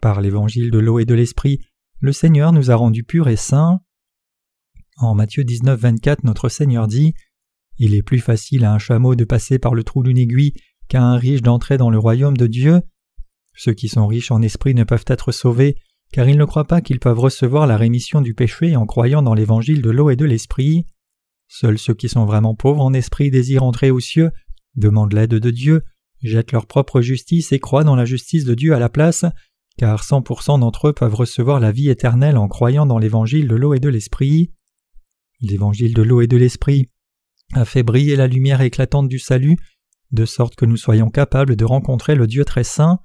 Par 0.00 0.20
l'évangile 0.20 0.70
de 0.70 0.78
l'eau 0.78 0.98
et 0.98 1.04
de 1.04 1.14
l'esprit, 1.14 1.60
le 2.00 2.12
Seigneur 2.12 2.52
nous 2.52 2.72
a 2.72 2.74
rendus 2.74 3.04
purs 3.04 3.28
et 3.28 3.36
saints. 3.36 3.80
En 4.96 5.14
Matthieu 5.14 5.44
19, 5.44 5.78
24, 5.78 6.24
notre 6.24 6.48
Seigneur 6.48 6.88
dit 6.88 7.14
Il 7.78 7.94
est 7.94 8.02
plus 8.02 8.18
facile 8.18 8.64
à 8.64 8.72
un 8.72 8.78
chameau 8.78 9.14
de 9.14 9.24
passer 9.24 9.60
par 9.60 9.74
le 9.74 9.84
trou 9.84 10.02
d'une 10.02 10.18
aiguille 10.18 10.54
qu'à 10.88 11.02
un 11.02 11.16
riche 11.16 11.42
d'entrer 11.42 11.78
dans 11.78 11.90
le 11.90 11.98
royaume 11.98 12.36
de 12.36 12.46
Dieu. 12.46 12.80
Ceux 13.54 13.74
qui 13.74 13.88
sont 13.88 14.06
riches 14.06 14.30
en 14.30 14.42
esprit 14.42 14.74
ne 14.74 14.84
peuvent 14.84 15.04
être 15.06 15.32
sauvés, 15.32 15.76
car 16.12 16.28
ils 16.28 16.38
ne 16.38 16.44
croient 16.44 16.66
pas 16.66 16.80
qu'ils 16.80 17.00
peuvent 17.00 17.18
recevoir 17.18 17.66
la 17.66 17.76
rémission 17.76 18.20
du 18.20 18.34
péché 18.34 18.76
en 18.76 18.86
croyant 18.86 19.22
dans 19.22 19.34
l'évangile 19.34 19.82
de 19.82 19.90
l'eau 19.90 20.10
et 20.10 20.16
de 20.16 20.24
l'esprit. 20.24 20.86
Seuls 21.48 21.78
ceux 21.78 21.94
qui 21.94 22.08
sont 22.08 22.24
vraiment 22.24 22.54
pauvres 22.54 22.82
en 22.82 22.92
esprit 22.92 23.30
désirent 23.30 23.62
entrer 23.62 23.90
aux 23.90 24.00
cieux, 24.00 24.30
demandent 24.74 25.12
l'aide 25.12 25.30
de 25.34 25.50
Dieu, 25.50 25.84
jettent 26.22 26.52
leur 26.52 26.66
propre 26.66 27.00
justice 27.00 27.52
et 27.52 27.58
croient 27.58 27.84
dans 27.84 27.96
la 27.96 28.04
justice 28.04 28.44
de 28.44 28.54
Dieu 28.54 28.74
à 28.74 28.78
la 28.78 28.88
place, 28.88 29.24
car 29.76 30.02
100% 30.02 30.60
d'entre 30.60 30.88
eux 30.88 30.92
peuvent 30.92 31.14
recevoir 31.14 31.60
la 31.60 31.72
vie 31.72 31.88
éternelle 31.88 32.36
en 32.36 32.48
croyant 32.48 32.86
dans 32.86 32.98
l'évangile 32.98 33.48
de 33.48 33.56
l'eau 33.56 33.74
et 33.74 33.80
de 33.80 33.88
l'esprit. 33.88 34.52
L'évangile 35.40 35.94
de 35.94 36.02
l'eau 36.02 36.20
et 36.20 36.26
de 36.26 36.36
l'esprit 36.36 36.88
a 37.54 37.64
fait 37.64 37.82
briller 37.82 38.16
la 38.16 38.26
lumière 38.26 38.60
éclatante 38.60 39.08
du 39.08 39.18
salut 39.18 39.56
de 40.12 40.24
sorte 40.24 40.56
que 40.56 40.66
nous 40.66 40.76
soyons 40.76 41.10
capables 41.10 41.56
de 41.56 41.64
rencontrer 41.64 42.14
le 42.14 42.26
Dieu 42.26 42.44
très 42.44 42.64
saint. 42.64 43.00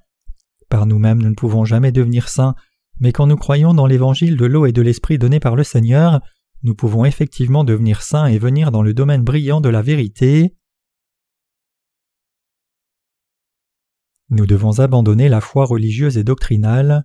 Par 0.68 0.86
nous-mêmes 0.86 1.22
nous 1.22 1.30
ne 1.30 1.34
pouvons 1.34 1.64
jamais 1.64 1.92
devenir 1.92 2.28
saints, 2.28 2.54
mais 3.00 3.12
quand 3.12 3.26
nous 3.26 3.36
croyons 3.36 3.74
dans 3.74 3.86
l'évangile 3.86 4.36
de 4.36 4.46
l'eau 4.46 4.66
et 4.66 4.72
de 4.72 4.82
l'esprit 4.82 5.18
donné 5.18 5.40
par 5.40 5.56
le 5.56 5.64
Seigneur, 5.64 6.20
nous 6.62 6.74
pouvons 6.74 7.04
effectivement 7.04 7.64
devenir 7.64 8.02
saints 8.02 8.26
et 8.26 8.38
venir 8.38 8.70
dans 8.70 8.82
le 8.82 8.92
domaine 8.92 9.22
brillant 9.22 9.60
de 9.60 9.68
la 9.68 9.82
vérité. 9.82 10.56
Nous 14.30 14.46
devons 14.46 14.80
abandonner 14.80 15.28
la 15.28 15.40
foi 15.40 15.64
religieuse 15.64 16.18
et 16.18 16.24
doctrinale. 16.24 17.04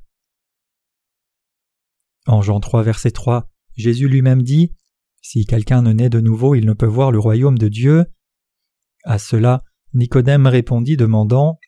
En 2.25 2.41
Jean 2.41 2.59
3 2.59 2.83
verset 2.83 3.11
3, 3.11 3.49
Jésus 3.75 4.09
lui-même 4.09 4.43
dit 4.43 4.73
Si 5.21 5.45
quelqu'un 5.45 5.81
ne 5.81 5.93
naît 5.93 6.09
de 6.09 6.19
nouveau, 6.19 6.55
il 6.55 6.65
ne 6.65 6.73
peut 6.73 6.85
voir 6.85 7.11
le 7.11 7.19
royaume 7.19 7.57
de 7.57 7.69
Dieu. 7.69 8.05
À 9.03 9.19
cela, 9.19 9.63
Nicodème 9.93 10.47
répondit 10.47 10.97
demandant 10.97 11.59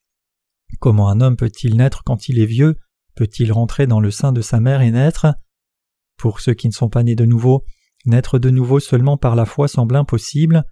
Comment 0.79 1.09
un 1.09 1.21
homme 1.21 1.37
peut-il 1.37 1.75
naître 1.77 2.03
quand 2.03 2.29
il 2.29 2.39
est 2.39 2.45
vieux? 2.45 2.75
Peut-il 3.15 3.51
rentrer 3.51 3.87
dans 3.87 3.99
le 3.99 4.11
sein 4.11 4.31
de 4.31 4.41
sa 4.41 4.59
mère 4.59 4.81
et 4.81 4.91
naître? 4.91 5.27
Pour 6.17 6.39
ceux 6.39 6.53
qui 6.53 6.67
ne 6.67 6.73
sont 6.73 6.89
pas 6.89 7.03
nés 7.03 7.15
de 7.15 7.25
nouveau, 7.25 7.63
naître 8.05 8.39
de 8.39 8.49
nouveau 8.49 8.79
seulement 8.79 9.17
par 9.17 9.35
la 9.35 9.45
foi 9.45 9.67
semble 9.67 9.95
impossible. 9.95 10.63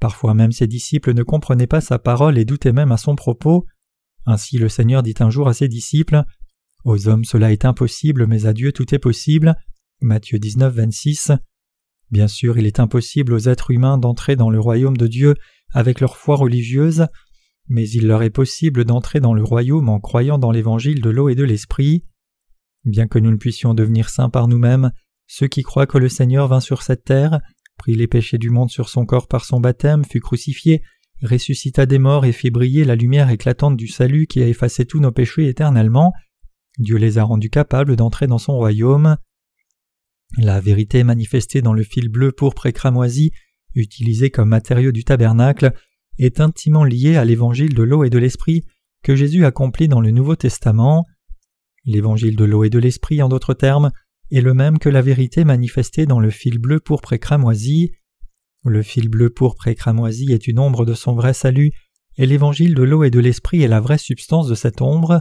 Parfois 0.00 0.34
même 0.34 0.52
ses 0.52 0.66
disciples 0.66 1.14
ne 1.14 1.22
comprenaient 1.22 1.66
pas 1.66 1.80
sa 1.80 1.98
parole 1.98 2.38
et 2.38 2.44
doutaient 2.44 2.72
même 2.72 2.92
à 2.92 2.96
son 2.96 3.14
propos. 3.16 3.66
Ainsi 4.26 4.58
le 4.58 4.68
Seigneur 4.68 5.02
dit 5.02 5.14
un 5.20 5.30
jour 5.30 5.48
à 5.48 5.54
ses 5.54 5.68
disciples 5.68 6.24
Aux 6.84 7.08
hommes 7.08 7.24
cela 7.24 7.52
est 7.52 7.64
impossible, 7.64 8.26
mais 8.26 8.46
à 8.46 8.52
Dieu 8.52 8.72
tout 8.72 8.94
est 8.94 8.98
possible. 8.98 9.54
Matthieu 10.00 10.38
19, 10.38 10.74
26. 10.74 11.32
Bien 12.10 12.28
sûr, 12.28 12.58
il 12.58 12.66
est 12.66 12.80
impossible 12.80 13.32
aux 13.32 13.48
êtres 13.48 13.70
humains 13.70 13.98
d'entrer 13.98 14.36
dans 14.36 14.50
le 14.50 14.60
royaume 14.60 14.96
de 14.96 15.06
Dieu 15.06 15.34
avec 15.72 16.00
leur 16.00 16.16
foi 16.16 16.36
religieuse, 16.36 17.06
mais 17.68 17.88
il 17.88 18.06
leur 18.06 18.22
est 18.22 18.30
possible 18.30 18.84
d'entrer 18.84 19.20
dans 19.20 19.34
le 19.34 19.42
royaume 19.42 19.88
en 19.88 20.00
croyant 20.00 20.38
dans 20.38 20.50
l'évangile 20.50 21.00
de 21.00 21.10
l'eau 21.10 21.28
et 21.28 21.34
de 21.34 21.44
l'esprit. 21.44 22.04
Bien 22.84 23.06
que 23.06 23.18
nous 23.18 23.30
ne 23.30 23.36
puissions 23.36 23.74
devenir 23.74 24.10
saints 24.10 24.30
par 24.30 24.48
nous-mêmes, 24.48 24.90
ceux 25.26 25.46
qui 25.46 25.62
croient 25.62 25.86
que 25.86 25.98
le 25.98 26.08
Seigneur 26.08 26.48
vint 26.48 26.60
sur 26.60 26.82
cette 26.82 27.04
terre, 27.04 27.40
prit 27.76 27.94
les 27.94 28.06
péchés 28.06 28.38
du 28.38 28.50
monde 28.50 28.70
sur 28.70 28.88
son 28.88 29.06
corps 29.06 29.28
par 29.28 29.44
son 29.44 29.60
baptême, 29.60 30.04
fut 30.04 30.20
crucifié, 30.20 30.82
ressuscita 31.22 31.86
des 31.86 31.98
morts 31.98 32.26
et 32.26 32.32
fit 32.32 32.50
briller 32.50 32.84
la 32.84 32.96
lumière 32.96 33.30
éclatante 33.30 33.76
du 33.76 33.88
salut 33.88 34.26
qui 34.26 34.42
a 34.42 34.46
effacé 34.46 34.84
tous 34.84 35.00
nos 35.00 35.12
péchés 35.12 35.48
éternellement, 35.48 36.12
Dieu 36.78 36.96
les 36.96 37.18
a 37.18 37.24
rendus 37.24 37.50
capables 37.50 37.96
d'entrer 37.96 38.26
dans 38.26 38.38
son 38.38 38.54
royaume. 38.56 39.16
La 40.38 40.60
vérité 40.60 41.04
manifestée 41.04 41.62
dans 41.62 41.72
le 41.72 41.84
fil 41.84 42.08
bleu 42.08 42.32
pourpre 42.32 42.66
et 42.66 42.72
cramoisi, 42.72 43.30
utilisé 43.74 44.30
comme 44.30 44.48
matériau 44.48 44.90
du 44.90 45.04
tabernacle, 45.04 45.72
est 46.18 46.40
intimement 46.40 46.84
liée 46.84 47.16
à 47.16 47.24
l'évangile 47.24 47.74
de 47.74 47.82
l'eau 47.82 48.04
et 48.04 48.10
de 48.10 48.18
l'esprit 48.18 48.64
que 49.02 49.16
Jésus 49.16 49.44
accomplit 49.44 49.88
dans 49.88 50.00
le 50.00 50.10
Nouveau 50.10 50.36
Testament. 50.36 51.06
L'évangile 51.84 52.36
de 52.36 52.44
l'eau 52.44 52.64
et 52.64 52.70
de 52.70 52.78
l'esprit, 52.78 53.22
en 53.22 53.28
d'autres 53.28 53.54
termes, 53.54 53.90
est 54.30 54.40
le 54.40 54.54
même 54.54 54.78
que 54.78 54.88
la 54.88 55.02
vérité 55.02 55.44
manifestée 55.44 56.06
dans 56.06 56.20
le 56.20 56.30
fil 56.30 56.58
bleu 56.58 56.80
pourpre 56.80 57.12
et 57.12 57.18
cramoisi. 57.18 57.92
Le 58.64 58.82
fil 58.82 59.08
bleu 59.08 59.30
pourpre 59.30 59.68
et 59.68 59.74
cramoisi 59.74 60.32
est 60.32 60.46
une 60.48 60.58
ombre 60.58 60.86
de 60.86 60.94
son 60.94 61.14
vrai 61.14 61.34
salut, 61.34 61.72
et 62.16 62.26
l'évangile 62.26 62.74
de 62.74 62.82
l'eau 62.82 63.04
et 63.04 63.10
de 63.10 63.20
l'esprit 63.20 63.62
est 63.62 63.68
la 63.68 63.80
vraie 63.80 63.98
substance 63.98 64.48
de 64.48 64.54
cette 64.54 64.80
ombre. 64.80 65.20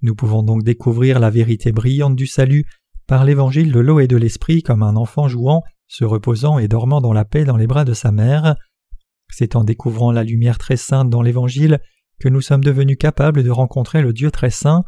Nous 0.00 0.14
pouvons 0.14 0.42
donc 0.42 0.62
découvrir 0.62 1.20
la 1.20 1.30
vérité 1.30 1.70
brillante 1.72 2.16
du 2.16 2.26
salut 2.26 2.64
par 3.06 3.24
l'évangile 3.24 3.72
de 3.72 3.80
l'eau 3.80 4.00
et 4.00 4.06
de 4.06 4.16
l'esprit 4.16 4.62
comme 4.62 4.82
un 4.82 4.96
enfant 4.96 5.28
jouant, 5.28 5.62
se 5.86 6.04
reposant 6.04 6.58
et 6.58 6.68
dormant 6.68 7.02
dans 7.02 7.12
la 7.12 7.26
paix 7.26 7.44
dans 7.44 7.58
les 7.58 7.66
bras 7.66 7.84
de 7.84 7.92
sa 7.92 8.10
mère. 8.10 8.56
C'est 9.32 9.56
en 9.56 9.64
découvrant 9.64 10.12
la 10.12 10.24
lumière 10.24 10.58
très 10.58 10.76
sainte 10.76 11.08
dans 11.08 11.22
l'évangile 11.22 11.80
que 12.20 12.28
nous 12.28 12.42
sommes 12.42 12.62
devenus 12.62 12.98
capables 12.98 13.42
de 13.42 13.50
rencontrer 13.50 14.02
le 14.02 14.12
Dieu 14.12 14.30
très 14.30 14.50
saint. 14.50 14.84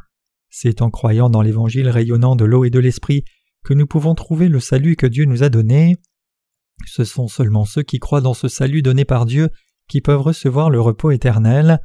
C'est 0.51 0.83
en 0.83 0.91
croyant 0.91 1.31
dans 1.31 1.41
l'évangile 1.41 1.89
rayonnant 1.89 2.37
de 2.37 2.45
l'eau 2.45 2.65
et 2.65 2.71
de 2.71 2.79
l'esprit 2.79 3.25
que 3.65 3.73
nous 3.73 3.87
pouvons 3.87 4.15
trouver 4.15 4.49
le 4.49 4.61
salut 4.61 4.97
que 4.97 5.07
Dieu 5.07 5.25
nous 5.25 5.43
a 5.43 5.49
donné. 5.49 5.97
Ce 6.87 7.05
sont 7.05 7.27
seulement 7.27 7.65
ceux 7.65 7.83
qui 7.83 7.99
croient 7.99 8.21
dans 8.21 8.35
ce 8.35 8.49
salut 8.49 8.83
donné 8.83 9.07
par 9.07 9.25
Dieu 9.25 9.49
qui 9.89 10.03
peuvent 10.03 10.21
recevoir 10.21 10.69
le 10.69 10.81
repos 10.81 11.11
éternel. 11.11 11.81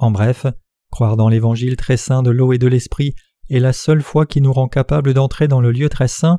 En 0.00 0.10
bref, 0.10 0.46
croire 0.90 1.16
dans 1.16 1.28
l'évangile 1.28 1.76
très 1.76 1.96
saint 1.96 2.22
de 2.24 2.30
l'eau 2.30 2.52
et 2.52 2.58
de 2.58 2.66
l'esprit 2.66 3.14
est 3.48 3.60
la 3.60 3.72
seule 3.72 4.02
foi 4.02 4.26
qui 4.26 4.40
nous 4.40 4.52
rend 4.52 4.66
capables 4.66 5.14
d'entrer 5.14 5.46
dans 5.46 5.60
le 5.60 5.70
lieu 5.70 5.88
très 5.88 6.08
saint. 6.08 6.38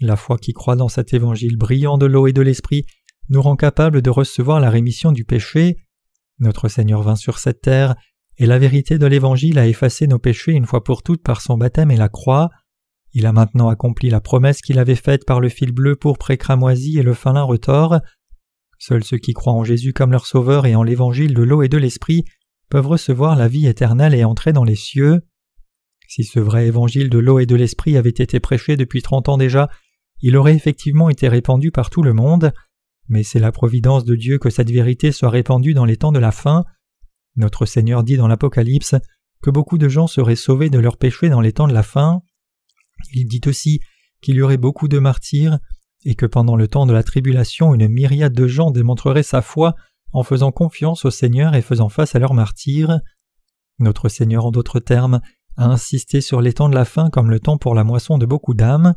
La 0.00 0.16
foi 0.16 0.38
qui 0.38 0.54
croit 0.54 0.76
dans 0.76 0.88
cet 0.88 1.12
évangile 1.12 1.58
brillant 1.58 1.98
de 1.98 2.06
l'eau 2.06 2.26
et 2.26 2.32
de 2.32 2.40
l'esprit 2.40 2.86
nous 3.28 3.42
rend 3.42 3.56
capables 3.56 4.02
de 4.02 4.10
recevoir 4.10 4.60
la 4.60 4.70
rémission 4.70 5.12
du 5.12 5.24
péché. 5.24 5.76
Notre 6.38 6.68
Seigneur 6.68 7.02
vint 7.02 7.16
sur 7.16 7.38
cette 7.38 7.60
terre, 7.60 7.94
et 8.36 8.46
la 8.46 8.58
vérité 8.58 8.98
de 8.98 9.06
l'Évangile 9.06 9.58
a 9.58 9.66
effacé 9.66 10.06
nos 10.06 10.18
péchés 10.18 10.52
une 10.52 10.66
fois 10.66 10.84
pour 10.84 11.02
toutes 11.02 11.22
par 11.22 11.40
son 11.40 11.58
baptême 11.58 11.90
et 11.90 11.96
la 11.96 12.08
croix. 12.08 12.50
Il 13.12 13.26
a 13.26 13.32
maintenant 13.32 13.68
accompli 13.68 14.10
la 14.10 14.20
promesse 14.20 14.60
qu'il 14.60 14.78
avait 14.78 14.94
faite 14.94 15.24
par 15.26 15.40
le 15.40 15.48
fil 15.48 15.72
bleu 15.72 15.96
pour 15.96 16.18
cramoisi 16.18 16.98
et 16.98 17.02
le 17.02 17.14
fin 17.14 17.32
lin 17.32 17.42
retors. 17.42 17.98
Seuls 18.78 19.02
ceux 19.02 19.18
qui 19.18 19.32
croient 19.32 19.54
en 19.54 19.64
Jésus 19.64 19.92
comme 19.92 20.12
leur 20.12 20.26
Sauveur 20.26 20.66
et 20.66 20.76
en 20.76 20.84
l'Évangile 20.84 21.34
de 21.34 21.42
l'eau 21.42 21.62
et 21.62 21.68
de 21.68 21.78
l'Esprit 21.78 22.24
peuvent 22.70 22.86
recevoir 22.86 23.34
la 23.34 23.48
vie 23.48 23.66
éternelle 23.66 24.14
et 24.14 24.24
entrer 24.24 24.52
dans 24.52 24.64
les 24.64 24.76
cieux. 24.76 25.22
Si 26.06 26.24
ce 26.24 26.40
vrai 26.40 26.66
évangile 26.66 27.10
de 27.10 27.18
l'eau 27.18 27.38
et 27.38 27.46
de 27.46 27.54
l'esprit 27.54 27.96
avait 27.96 28.08
été 28.08 28.40
prêché 28.40 28.76
depuis 28.76 29.02
trente 29.02 29.28
ans 29.28 29.36
déjà, 29.36 29.68
il 30.20 30.36
aurait 30.36 30.54
effectivement 30.54 31.10
été 31.10 31.28
répandu 31.28 31.70
par 31.70 31.90
tout 31.90 32.02
le 32.02 32.12
monde, 32.12 32.52
mais 33.08 33.22
c'est 33.22 33.38
la 33.38 33.52
providence 33.52 34.04
de 34.04 34.14
Dieu 34.14 34.38
que 34.38 34.50
cette 34.50 34.70
vérité 34.70 35.12
soit 35.12 35.30
répandue 35.30 35.74
dans 35.74 35.84
les 35.84 35.96
temps 35.96 36.12
de 36.12 36.18
la 36.18 36.32
fin. 36.32 36.64
Notre 37.36 37.66
Seigneur 37.66 38.02
dit 38.02 38.16
dans 38.16 38.28
l'Apocalypse 38.28 38.94
que 39.42 39.50
beaucoup 39.50 39.78
de 39.78 39.88
gens 39.88 40.06
seraient 40.06 40.36
sauvés 40.36 40.70
de 40.70 40.78
leurs 40.78 40.96
péchés 40.96 41.28
dans 41.28 41.40
les 41.40 41.52
temps 41.52 41.68
de 41.68 41.74
la 41.74 41.82
fin. 41.82 42.20
Il 43.12 43.26
dit 43.26 43.40
aussi 43.46 43.80
qu'il 44.20 44.36
y 44.36 44.42
aurait 44.42 44.56
beaucoup 44.56 44.88
de 44.88 44.98
martyrs 44.98 45.58
et 46.04 46.14
que 46.14 46.26
pendant 46.26 46.56
le 46.56 46.68
temps 46.68 46.86
de 46.86 46.92
la 46.92 47.02
tribulation 47.02 47.74
une 47.74 47.88
myriade 47.88 48.32
de 48.32 48.46
gens 48.46 48.70
démontreraient 48.70 49.22
sa 49.22 49.42
foi 49.42 49.74
en 50.12 50.22
faisant 50.22 50.52
confiance 50.52 51.04
au 51.04 51.10
Seigneur 51.10 51.54
et 51.54 51.62
faisant 51.62 51.88
face 51.88 52.14
à 52.14 52.18
leurs 52.18 52.34
martyrs. 52.34 53.00
Notre 53.78 54.08
Seigneur 54.08 54.46
en 54.46 54.50
d'autres 54.50 54.80
termes 54.80 55.20
a 55.56 55.66
insisté 55.66 56.20
sur 56.20 56.40
les 56.40 56.52
temps 56.52 56.68
de 56.68 56.74
la 56.74 56.84
fin 56.84 57.10
comme 57.10 57.30
le 57.30 57.40
temps 57.40 57.58
pour 57.58 57.74
la 57.74 57.84
moisson 57.84 58.18
de 58.18 58.26
beaucoup 58.26 58.54
d'âmes. 58.54 58.94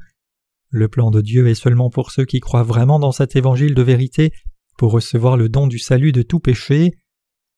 Le 0.72 0.88
plan 0.88 1.12
de 1.12 1.20
Dieu 1.20 1.48
est 1.48 1.56
seulement 1.56 1.90
pour 1.90 2.12
ceux 2.12 2.24
qui 2.24 2.40
croient 2.40 2.64
vraiment 2.64 2.98
dans 2.98 3.12
cet 3.12 3.36
évangile 3.36 3.76
de 3.76 3.82
vérité 3.82 4.32
pour 4.78 4.94
recevoir 4.94 5.36
le 5.36 5.50
don 5.50 5.68
du 5.68 5.80
salut 5.80 6.14
de 6.14 6.22
tout 6.22 6.40
péché. 6.40 6.94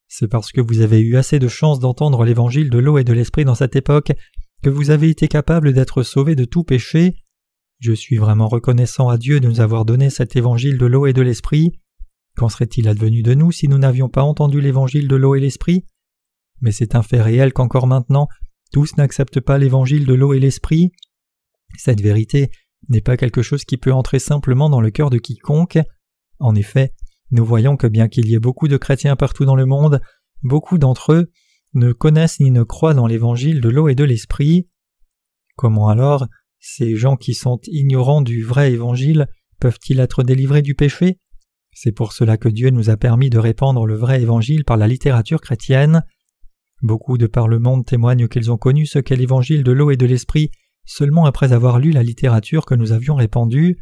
C'est 0.07 0.27
parce 0.27 0.51
que 0.51 0.61
vous 0.61 0.81
avez 0.81 0.99
eu 0.99 1.15
assez 1.15 1.37
de 1.37 1.47
chance 1.47 1.79
d'entendre 1.79 2.25
l'évangile 2.25 2.71
de 2.71 2.79
l'eau 2.79 2.97
et 2.97 3.03
de 3.03 3.13
l'esprit 3.13 3.45
dans 3.45 3.53
cette 3.53 3.75
époque 3.75 4.13
que 4.63 4.69
vous 4.71 4.89
avez 4.89 5.09
été 5.09 5.27
capable 5.27 5.73
d'être 5.73 6.01
sauvés 6.01 6.35
de 6.35 6.43
tout 6.43 6.63
péché. 6.63 7.15
Je 7.79 7.93
suis 7.93 8.17
vraiment 8.17 8.47
reconnaissant 8.47 9.09
à 9.09 9.19
Dieu 9.19 9.39
de 9.39 9.47
nous 9.47 9.61
avoir 9.61 9.85
donné 9.85 10.09
cet 10.09 10.35
évangile 10.35 10.79
de 10.79 10.85
l'eau 10.87 11.05
et 11.05 11.13
de 11.13 11.21
l'esprit. 11.21 11.79
Qu'en 12.35 12.49
serait-il 12.49 12.87
advenu 12.87 13.21
de 13.21 13.35
nous 13.35 13.51
si 13.51 13.67
nous 13.67 13.77
n'avions 13.77 14.09
pas 14.09 14.23
entendu 14.23 14.59
l'évangile 14.59 15.07
de 15.07 15.15
l'eau 15.15 15.35
et 15.35 15.39
l'esprit? 15.39 15.85
Mais 16.61 16.71
c'est 16.71 16.95
un 16.95 17.03
fait 17.03 17.21
réel 17.21 17.53
qu'encore 17.53 17.85
maintenant, 17.85 18.27
tous 18.71 18.97
n'acceptent 18.97 19.41
pas 19.41 19.59
l'évangile 19.59 20.07
de 20.07 20.13
l'eau 20.15 20.33
et 20.33 20.39
l'esprit. 20.39 20.91
Cette 21.77 22.01
vérité 22.01 22.49
n'est 22.89 23.01
pas 23.01 23.17
quelque 23.17 23.41
chose 23.41 23.65
qui 23.65 23.77
peut 23.77 23.93
entrer 23.93 24.19
simplement 24.19 24.69
dans 24.69 24.81
le 24.81 24.91
cœur 24.91 25.09
de 25.09 25.17
quiconque. 25.17 25.79
En 26.39 26.55
effet, 26.55 26.93
nous 27.31 27.45
voyons 27.45 27.77
que 27.77 27.87
bien 27.87 28.07
qu'il 28.07 28.27
y 28.27 28.35
ait 28.35 28.39
beaucoup 28.39 28.67
de 28.67 28.77
chrétiens 28.77 29.15
partout 29.15 29.45
dans 29.45 29.55
le 29.55 29.65
monde, 29.65 30.01
beaucoup 30.43 30.77
d'entre 30.77 31.13
eux 31.13 31.31
ne 31.73 31.91
connaissent 31.91 32.39
ni 32.39 32.51
ne 32.51 32.63
croient 32.63 32.93
dans 32.93 33.07
l'évangile 33.07 33.61
de 33.61 33.69
l'eau 33.69 33.87
et 33.87 33.95
de 33.95 34.03
l'esprit. 34.03 34.67
Comment 35.55 35.87
alors 35.87 36.27
ces 36.59 36.95
gens 36.95 37.17
qui 37.17 37.33
sont 37.33 37.59
ignorants 37.67 38.21
du 38.21 38.43
vrai 38.43 38.71
évangile 38.71 39.27
peuvent-ils 39.59 39.99
être 39.99 40.23
délivrés 40.23 40.61
du 40.61 40.75
péché? 40.75 41.19
C'est 41.73 41.91
pour 41.91 42.13
cela 42.13 42.37
que 42.37 42.49
Dieu 42.49 42.69
nous 42.69 42.89
a 42.89 42.97
permis 42.97 43.29
de 43.29 43.39
répandre 43.39 43.87
le 43.87 43.95
vrai 43.95 44.21
évangile 44.21 44.63
par 44.63 44.77
la 44.77 44.87
littérature 44.87 45.41
chrétienne. 45.41 46.03
Beaucoup 46.83 47.17
de 47.17 47.27
par 47.27 47.47
le 47.47 47.59
monde 47.59 47.85
témoignent 47.85 48.27
qu'ils 48.27 48.51
ont 48.51 48.57
connu 48.57 48.85
ce 48.85 48.99
qu'est 48.99 49.15
l'évangile 49.15 49.63
de 49.63 49.71
l'eau 49.71 49.89
et 49.89 49.97
de 49.97 50.05
l'esprit 50.05 50.51
seulement 50.85 51.25
après 51.25 51.53
avoir 51.53 51.79
lu 51.79 51.91
la 51.91 52.03
littérature 52.03 52.65
que 52.65 52.75
nous 52.75 52.91
avions 52.91 53.15
répandue. 53.15 53.77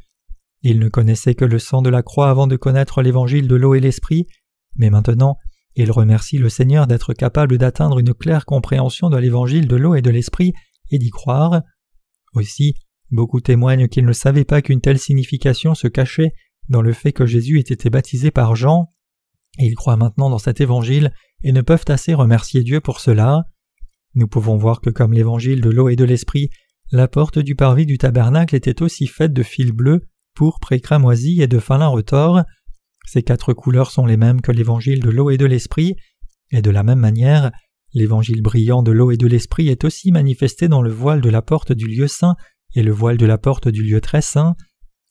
Ils 0.62 0.80
ne 0.80 0.90
connaissaient 0.90 1.36
que 1.36 1.46
le 1.46 1.60
sang 1.60 1.82
de 1.82 1.90
la 1.90 2.04
croix 2.04 2.30
avant 2.30 2.48
de 2.48 2.56
connaître 2.56 3.02
l'évangile 3.02 3.48
de 3.48 3.56
l'eau 3.56 3.74
et 3.74 3.80
l'esprit, 3.80 4.28
mais 4.76 4.90
maintenant 4.90 5.38
ils 5.76 5.92
remercient 5.92 6.38
le 6.38 6.50
Seigneur 6.50 6.86
d'être 6.88 7.14
capable 7.14 7.58
d'atteindre 7.58 8.00
une 8.00 8.14
claire 8.14 8.46
compréhension 8.46 9.10
de 9.10 9.18
l'évangile 9.18 9.68
de 9.68 9.76
l'eau 9.76 9.96
et 9.96 10.02
de 10.02 10.10
l'esprit 10.10 10.54
et 10.92 11.00
d'y 11.00 11.10
croire. 11.10 11.62
Aussi, 12.34 12.76
beaucoup 13.10 13.40
témoignent 13.40 13.88
qu'ils 13.88 14.06
ne 14.06 14.14
savaient 14.14 14.46
pas 14.46 14.62
qu'une 14.62 14.82
telle 14.82 15.00
signification 15.00 15.74
se 15.74 15.88
cachait 15.88 16.34
dans 16.70 16.82
le 16.82 16.94
fait 16.94 17.14
que 17.14 17.26
Jésus 17.26 17.58
ait 17.58 17.62
été 17.62 17.90
baptisé 17.90 18.32
par 18.32 18.56
Jean. 18.56 18.94
Ils 19.58 19.76
croient 19.76 19.98
maintenant 19.98 20.30
dans 20.30 20.38
cet 20.38 20.62
évangile 20.62 21.14
et 21.44 21.52
ne 21.52 21.62
peuvent 21.62 21.86
assez 21.88 22.14
remercier 22.14 22.64
Dieu 22.64 22.82
pour 22.82 23.00
cela. 23.00 23.46
Nous 24.14 24.28
pouvons 24.28 24.58
voir 24.58 24.82
que 24.82 24.90
comme 24.90 25.14
l'évangile 25.14 25.62
de 25.62 25.70
l'eau 25.70 25.90
et 25.90 25.96
de 25.96 26.04
l'esprit 26.04 26.50
la 26.92 27.08
porte 27.08 27.40
du 27.40 27.56
parvis 27.56 27.86
du 27.86 27.98
tabernacle 27.98 28.56
était 28.56 28.82
aussi 28.82 29.08
faite 29.08 29.34
de 29.34 29.44
fils 29.44 29.72
bleus, 29.72 30.02
pourpre 30.36 30.74
et 30.74 30.82
cramoisi 30.82 31.42
et 31.42 31.48
de 31.48 31.60
fin 31.60 31.78
lin 31.78 31.88
retors. 31.88 32.42
Ces 33.06 33.24
quatre 33.24 33.54
couleurs 33.54 33.92
sont 33.92 34.06
les 34.06 34.18
mêmes 34.18 34.42
que 34.42 34.52
l'évangile 34.52 35.00
de 35.00 35.10
l'eau 35.10 35.30
et 35.30 35.38
de 35.38 35.46
l'esprit. 35.46 35.96
Et 36.52 36.62
de 36.62 36.70
la 36.70 36.84
même 36.84 37.00
manière, 37.00 37.52
l'évangile 37.94 38.42
brillant 38.42 38.84
de 38.84 38.92
l'eau 38.92 39.12
et 39.12 39.18
de 39.18 39.28
l'esprit 39.28 39.70
est 39.70 39.86
aussi 39.86 40.12
manifesté 40.12 40.68
dans 40.68 40.82
le 40.82 40.92
voile 40.92 41.22
de 41.22 41.30
la 41.30 41.42
porte 41.42 41.72
du 41.72 41.88
lieu 41.88 42.08
saint 42.08 42.36
et 42.76 42.84
le 42.84 42.92
voile 42.92 43.18
de 43.18 43.26
la 43.26 43.38
porte 43.38 43.70
du 43.70 43.84
lieu 43.84 44.02
très 44.02 44.22
saint. 44.22 44.56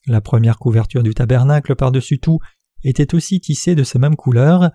La 0.06 0.20
première 0.20 0.58
couverture 0.58 1.02
du 1.02 1.14
tabernacle 1.14 1.76
par-dessus 1.76 2.18
tout 2.18 2.38
était 2.84 3.14
aussi 3.14 3.40
tissée 3.40 3.74
de 3.74 3.84
ces 3.84 3.98
mêmes 3.98 4.16
couleurs, 4.16 4.70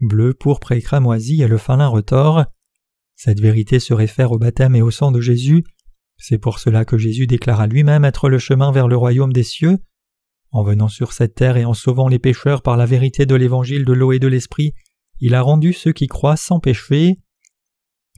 bleu, 0.00 0.34
pourpre 0.34 0.72
et 0.72 0.80
cramoisi 0.80 1.42
et 1.42 1.48
le 1.48 1.58
fin 1.58 1.78
lin 1.78 1.88
retors. 1.88 2.44
Cette 3.16 3.40
vérité 3.40 3.80
se 3.80 3.92
réfère 3.92 4.32
au 4.32 4.38
baptême 4.38 4.74
et 4.74 4.82
au 4.82 4.90
sang 4.90 5.10
de 5.12 5.20
Jésus. 5.20 5.64
C'est 6.22 6.38
pour 6.38 6.58
cela 6.58 6.84
que 6.84 6.98
Jésus 6.98 7.26
déclara 7.26 7.66
lui-même 7.66 8.04
être 8.04 8.28
le 8.28 8.38
chemin 8.38 8.72
vers 8.72 8.88
le 8.88 8.96
royaume 8.96 9.32
des 9.32 9.42
cieux. 9.42 9.78
En 10.50 10.62
venant 10.62 10.88
sur 10.88 11.14
cette 11.14 11.34
terre 11.34 11.56
et 11.56 11.64
en 11.64 11.72
sauvant 11.72 12.08
les 12.08 12.18
pécheurs 12.18 12.60
par 12.60 12.76
la 12.76 12.84
vérité 12.84 13.24
de 13.24 13.34
l'évangile 13.34 13.86
de 13.86 13.92
l'eau 13.94 14.12
et 14.12 14.18
de 14.18 14.26
l'esprit, 14.26 14.74
il 15.20 15.34
a 15.34 15.40
rendu 15.40 15.72
ceux 15.72 15.92
qui 15.92 16.08
croient 16.08 16.36
sans 16.36 16.60
péché. 16.60 17.18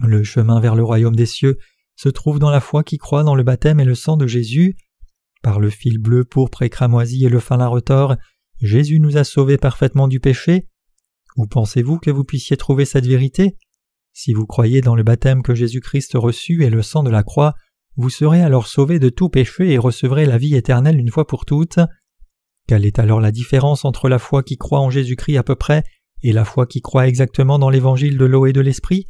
Le 0.00 0.24
chemin 0.24 0.58
vers 0.58 0.74
le 0.74 0.82
royaume 0.82 1.14
des 1.14 1.26
cieux 1.26 1.58
se 1.94 2.08
trouve 2.08 2.40
dans 2.40 2.50
la 2.50 2.60
foi 2.60 2.82
qui 2.82 2.98
croit 2.98 3.22
dans 3.22 3.36
le 3.36 3.44
baptême 3.44 3.78
et 3.78 3.84
le 3.84 3.94
sang 3.94 4.16
de 4.16 4.26
Jésus. 4.26 4.76
Par 5.40 5.60
le 5.60 5.70
fil 5.70 5.98
bleu, 5.98 6.24
pourpre 6.24 6.62
et 6.62 6.70
cramoisi 6.70 7.24
et 7.24 7.28
le 7.28 7.38
fin 7.38 7.64
retors, 7.66 8.16
Jésus 8.60 8.98
nous 8.98 9.16
a 9.16 9.22
sauvés 9.22 9.58
parfaitement 9.58 10.08
du 10.08 10.18
péché. 10.18 10.66
Où 11.36 11.46
pensez-vous 11.46 11.98
que 11.98 12.10
vous 12.10 12.24
puissiez 12.24 12.56
trouver 12.56 12.84
cette 12.84 13.06
vérité? 13.06 13.56
Si 14.12 14.32
vous 14.32 14.46
croyez 14.46 14.80
dans 14.80 14.96
le 14.96 15.04
baptême 15.04 15.42
que 15.42 15.54
Jésus-Christ 15.54 16.14
reçut 16.14 16.64
et 16.64 16.70
le 16.70 16.82
sang 16.82 17.04
de 17.04 17.10
la 17.10 17.22
croix, 17.22 17.54
vous 17.96 18.10
serez 18.10 18.42
alors 18.42 18.66
sauvés 18.66 18.98
de 18.98 19.08
tout 19.08 19.28
péché 19.28 19.72
et 19.72 19.78
recevrez 19.78 20.24
la 20.24 20.38
vie 20.38 20.54
éternelle 20.54 20.98
une 20.98 21.10
fois 21.10 21.26
pour 21.26 21.44
toutes. 21.44 21.78
Quelle 22.66 22.86
est 22.86 22.98
alors 22.98 23.20
la 23.20 23.32
différence 23.32 23.84
entre 23.84 24.08
la 24.08 24.18
foi 24.18 24.42
qui 24.42 24.56
croit 24.56 24.80
en 24.80 24.90
Jésus-Christ 24.90 25.36
à 25.36 25.42
peu 25.42 25.56
près 25.56 25.82
et 26.22 26.32
la 26.32 26.44
foi 26.44 26.66
qui 26.66 26.80
croit 26.80 27.08
exactement 27.08 27.58
dans 27.58 27.70
l'évangile 27.70 28.16
de 28.16 28.24
l'eau 28.24 28.46
et 28.46 28.52
de 28.52 28.60
l'esprit? 28.60 29.06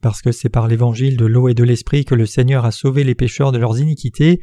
Parce 0.00 0.22
que 0.22 0.32
c'est 0.32 0.48
par 0.48 0.68
l'évangile 0.68 1.16
de 1.16 1.26
l'eau 1.26 1.48
et 1.48 1.54
de 1.54 1.64
l'esprit 1.64 2.04
que 2.04 2.14
le 2.14 2.24
Seigneur 2.24 2.64
a 2.64 2.70
sauvé 2.70 3.04
les 3.04 3.16
pécheurs 3.16 3.52
de 3.52 3.58
leurs 3.58 3.80
iniquités. 3.80 4.40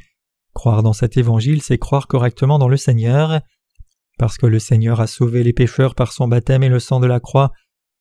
Croire 0.53 0.84
dans 0.84 0.93
cet 0.93 1.17
évangile, 1.17 1.62
c'est 1.62 1.77
croire 1.77 2.07
correctement 2.07 2.60
dans 2.60 2.67
le 2.67 2.77
Seigneur. 2.77 3.39
Parce 4.19 4.38
que 4.38 4.45
le 4.45 4.60
Seigneur 4.60 5.00
a 5.00 5.07
sauvé 5.07 5.43
les 5.43 5.53
pécheurs 5.53 5.95
par 5.95 6.12
son 6.12 6.27
baptême 6.27 6.63
et 6.63 6.69
le 6.69 6.79
sang 6.79 7.00
de 7.00 7.07
la 7.07 7.19
croix, 7.19 7.51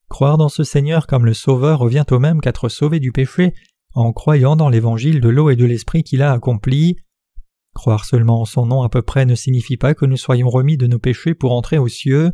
croire 0.08 0.36
dans 0.36 0.48
ce 0.48 0.62
Seigneur 0.62 1.06
comme 1.06 1.26
le 1.26 1.34
Sauveur 1.34 1.78
revient 1.78 2.04
au 2.10 2.18
même 2.18 2.40
qu'être 2.40 2.68
sauvé 2.68 3.00
du 3.00 3.12
péché 3.12 3.54
en 3.94 4.12
croyant 4.12 4.56
dans 4.56 4.68
l'évangile 4.68 5.20
de 5.20 5.28
l'eau 5.28 5.50
et 5.50 5.56
de 5.56 5.64
l'esprit 5.64 6.02
qu'il 6.02 6.22
a 6.22 6.32
accompli. 6.32 6.96
Croire 7.74 8.04
seulement 8.04 8.40
en 8.40 8.44
son 8.44 8.66
nom 8.66 8.82
à 8.82 8.88
peu 8.88 9.02
près 9.02 9.24
ne 9.24 9.34
signifie 9.34 9.76
pas 9.76 9.94
que 9.94 10.04
nous 10.04 10.16
soyons 10.16 10.48
remis 10.48 10.76
de 10.76 10.86
nos 10.86 10.98
péchés 10.98 11.34
pour 11.34 11.52
entrer 11.52 11.78
aux 11.78 11.88
cieux. 11.88 12.30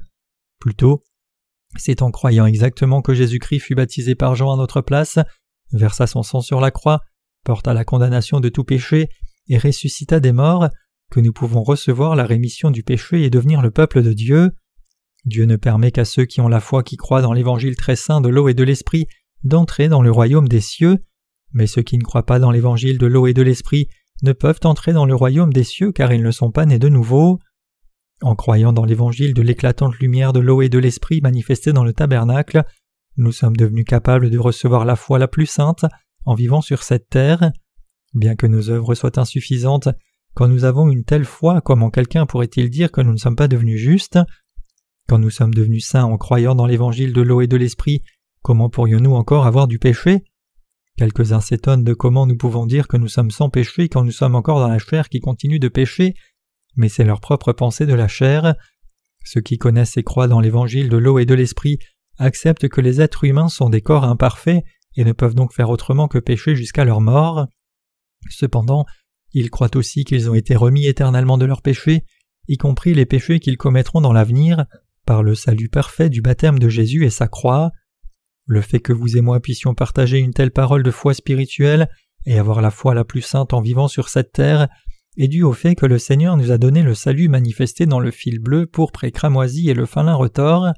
Plutôt, 0.58 1.02
c'est 1.76 2.02
en 2.02 2.10
croyant 2.10 2.46
exactement 2.46 3.00
que 3.02 3.14
Jésus-Christ 3.14 3.60
fut 3.60 3.74
baptisé 3.74 4.14
par 4.14 4.34
Jean 4.34 4.52
à 4.52 4.56
notre 4.56 4.80
place, 4.80 5.18
versa 5.72 6.06
son 6.06 6.22
sang 6.22 6.40
sur 6.40 6.60
la 6.60 6.70
croix, 6.70 7.00
porta 7.44 7.72
la 7.74 7.84
condamnation 7.84 8.40
de 8.40 8.48
tout 8.48 8.64
péché 8.64 9.08
et 9.48 9.58
ressuscita 9.58 10.20
des 10.20 10.32
morts, 10.32 10.68
que 11.10 11.20
nous 11.20 11.32
pouvons 11.32 11.62
recevoir 11.62 12.16
la 12.16 12.24
rémission 12.24 12.70
du 12.70 12.82
péché 12.82 13.24
et 13.24 13.30
devenir 13.30 13.62
le 13.62 13.70
peuple 13.70 14.02
de 14.02 14.12
Dieu. 14.12 14.50
Dieu 15.24 15.44
ne 15.44 15.56
permet 15.56 15.90
qu'à 15.90 16.04
ceux 16.04 16.24
qui 16.24 16.40
ont 16.40 16.48
la 16.48 16.60
foi 16.60 16.82
qui 16.82 16.96
croient 16.96 17.22
dans 17.22 17.32
l'évangile 17.32 17.76
très 17.76 17.96
saint 17.96 18.20
de 18.20 18.28
l'eau 18.28 18.48
et 18.48 18.54
de 18.54 18.62
l'esprit 18.62 19.06
d'entrer 19.42 19.88
dans 19.88 20.02
le 20.02 20.10
royaume 20.10 20.48
des 20.48 20.60
cieux, 20.60 20.98
mais 21.52 21.66
ceux 21.66 21.82
qui 21.82 21.98
ne 21.98 22.02
croient 22.02 22.26
pas 22.26 22.38
dans 22.38 22.50
l'évangile 22.50 22.98
de 22.98 23.06
l'eau 23.06 23.26
et 23.26 23.34
de 23.34 23.42
l'esprit 23.42 23.88
ne 24.22 24.32
peuvent 24.32 24.60
entrer 24.64 24.92
dans 24.92 25.06
le 25.06 25.14
royaume 25.14 25.52
des 25.52 25.64
cieux 25.64 25.92
car 25.92 26.12
ils 26.12 26.22
ne 26.22 26.30
sont 26.30 26.50
pas 26.50 26.66
nés 26.66 26.78
de 26.78 26.88
nouveau. 26.88 27.38
En 28.22 28.34
croyant 28.34 28.72
dans 28.72 28.84
l'évangile 28.84 29.34
de 29.34 29.42
l'éclatante 29.42 29.96
lumière 29.98 30.32
de 30.32 30.40
l'eau 30.40 30.62
et 30.62 30.68
de 30.68 30.78
l'esprit 30.78 31.20
manifestée 31.22 31.72
dans 31.72 31.84
le 31.84 31.94
tabernacle, 31.94 32.64
nous 33.16 33.32
sommes 33.32 33.56
devenus 33.56 33.86
capables 33.86 34.30
de 34.30 34.38
recevoir 34.38 34.84
la 34.84 34.96
foi 34.96 35.18
la 35.18 35.28
plus 35.28 35.46
sainte 35.46 35.86
en 36.24 36.34
vivant 36.34 36.60
sur 36.60 36.82
cette 36.82 37.08
terre. 37.08 37.50
Bien 38.12 38.36
que 38.36 38.46
nos 38.46 38.70
œuvres 38.70 38.94
soient 38.94 39.18
insuffisantes, 39.18 39.88
quand 40.34 40.48
nous 40.48 40.64
avons 40.64 40.88
une 40.90 41.04
telle 41.04 41.24
foi, 41.24 41.60
comment 41.60 41.90
quelqu'un 41.90 42.26
pourrait-il 42.26 42.70
dire 42.70 42.92
que 42.92 43.00
nous 43.00 43.12
ne 43.12 43.18
sommes 43.18 43.36
pas 43.36 43.48
devenus 43.48 43.80
justes? 43.80 44.18
Quand 45.08 45.18
nous 45.18 45.30
sommes 45.30 45.54
devenus 45.54 45.86
saints 45.86 46.04
en 46.04 46.16
croyant 46.18 46.54
dans 46.54 46.66
l'évangile 46.66 47.12
de 47.12 47.20
l'eau 47.20 47.40
et 47.40 47.46
de 47.46 47.56
l'esprit, 47.56 48.02
comment 48.42 48.70
pourrions-nous 48.70 49.14
encore 49.14 49.46
avoir 49.46 49.66
du 49.66 49.78
péché? 49.78 50.24
Quelques-uns 51.00 51.40
s'étonnent 51.40 51.82
de 51.82 51.94
comment 51.94 52.26
nous 52.26 52.36
pouvons 52.36 52.66
dire 52.66 52.86
que 52.86 52.98
nous 52.98 53.08
sommes 53.08 53.30
sans 53.30 53.48
péché 53.48 53.88
quand 53.88 54.04
nous 54.04 54.10
sommes 54.10 54.34
encore 54.34 54.60
dans 54.60 54.68
la 54.68 54.78
chair 54.78 55.08
qui 55.08 55.18
continue 55.18 55.58
de 55.58 55.68
pécher, 55.68 56.12
mais 56.76 56.90
c'est 56.90 57.04
leur 57.04 57.22
propre 57.22 57.54
pensée 57.54 57.86
de 57.86 57.94
la 57.94 58.06
chair. 58.06 58.54
Ceux 59.24 59.40
qui 59.40 59.56
connaissent 59.56 59.96
et 59.96 60.02
croient 60.02 60.28
dans 60.28 60.40
l'évangile 60.40 60.90
de 60.90 60.98
l'eau 60.98 61.18
et 61.18 61.24
de 61.24 61.32
l'esprit 61.32 61.78
acceptent 62.18 62.68
que 62.68 62.82
les 62.82 63.00
êtres 63.00 63.24
humains 63.24 63.48
sont 63.48 63.70
des 63.70 63.80
corps 63.80 64.04
imparfaits 64.04 64.62
et 64.94 65.04
ne 65.04 65.12
peuvent 65.12 65.34
donc 65.34 65.54
faire 65.54 65.70
autrement 65.70 66.06
que 66.06 66.18
pécher 66.18 66.54
jusqu'à 66.54 66.84
leur 66.84 67.00
mort. 67.00 67.46
Cependant, 68.28 68.84
ils 69.32 69.48
croient 69.48 69.74
aussi 69.76 70.04
qu'ils 70.04 70.28
ont 70.28 70.34
été 70.34 70.54
remis 70.54 70.84
éternellement 70.84 71.38
de 71.38 71.46
leurs 71.46 71.62
péchés, 71.62 72.04
y 72.46 72.58
compris 72.58 72.92
les 72.92 73.06
péchés 73.06 73.40
qu'ils 73.40 73.56
commettront 73.56 74.02
dans 74.02 74.12
l'avenir, 74.12 74.66
par 75.06 75.22
le 75.22 75.34
salut 75.34 75.70
parfait 75.70 76.10
du 76.10 76.20
baptême 76.20 76.58
de 76.58 76.68
Jésus 76.68 77.06
et 77.06 77.10
sa 77.10 77.26
croix. 77.26 77.70
Le 78.46 78.60
fait 78.60 78.80
que 78.80 78.92
vous 78.92 79.16
et 79.16 79.20
moi 79.20 79.40
puissions 79.40 79.74
partager 79.74 80.18
une 80.18 80.32
telle 80.32 80.50
parole 80.50 80.82
de 80.82 80.90
foi 80.90 81.14
spirituelle 81.14 81.88
et 82.26 82.38
avoir 82.38 82.60
la 82.60 82.70
foi 82.70 82.94
la 82.94 83.04
plus 83.04 83.22
sainte 83.22 83.52
en 83.52 83.60
vivant 83.60 83.88
sur 83.88 84.08
cette 84.08 84.32
terre 84.32 84.68
est 85.16 85.28
dû 85.28 85.42
au 85.42 85.52
fait 85.52 85.74
que 85.74 85.86
le 85.86 85.98
Seigneur 85.98 86.36
nous 86.36 86.50
a 86.50 86.58
donné 86.58 86.82
le 86.82 86.94
salut 86.94 87.28
manifesté 87.28 87.86
dans 87.86 88.00
le 88.00 88.10
fil 88.10 88.38
bleu, 88.38 88.66
pourpre 88.66 89.04
et 89.04 89.12
cramoisi 89.12 89.68
et 89.68 89.74
le 89.74 89.86
fin 89.86 90.02
lin 90.02 90.14
retors. 90.14 90.68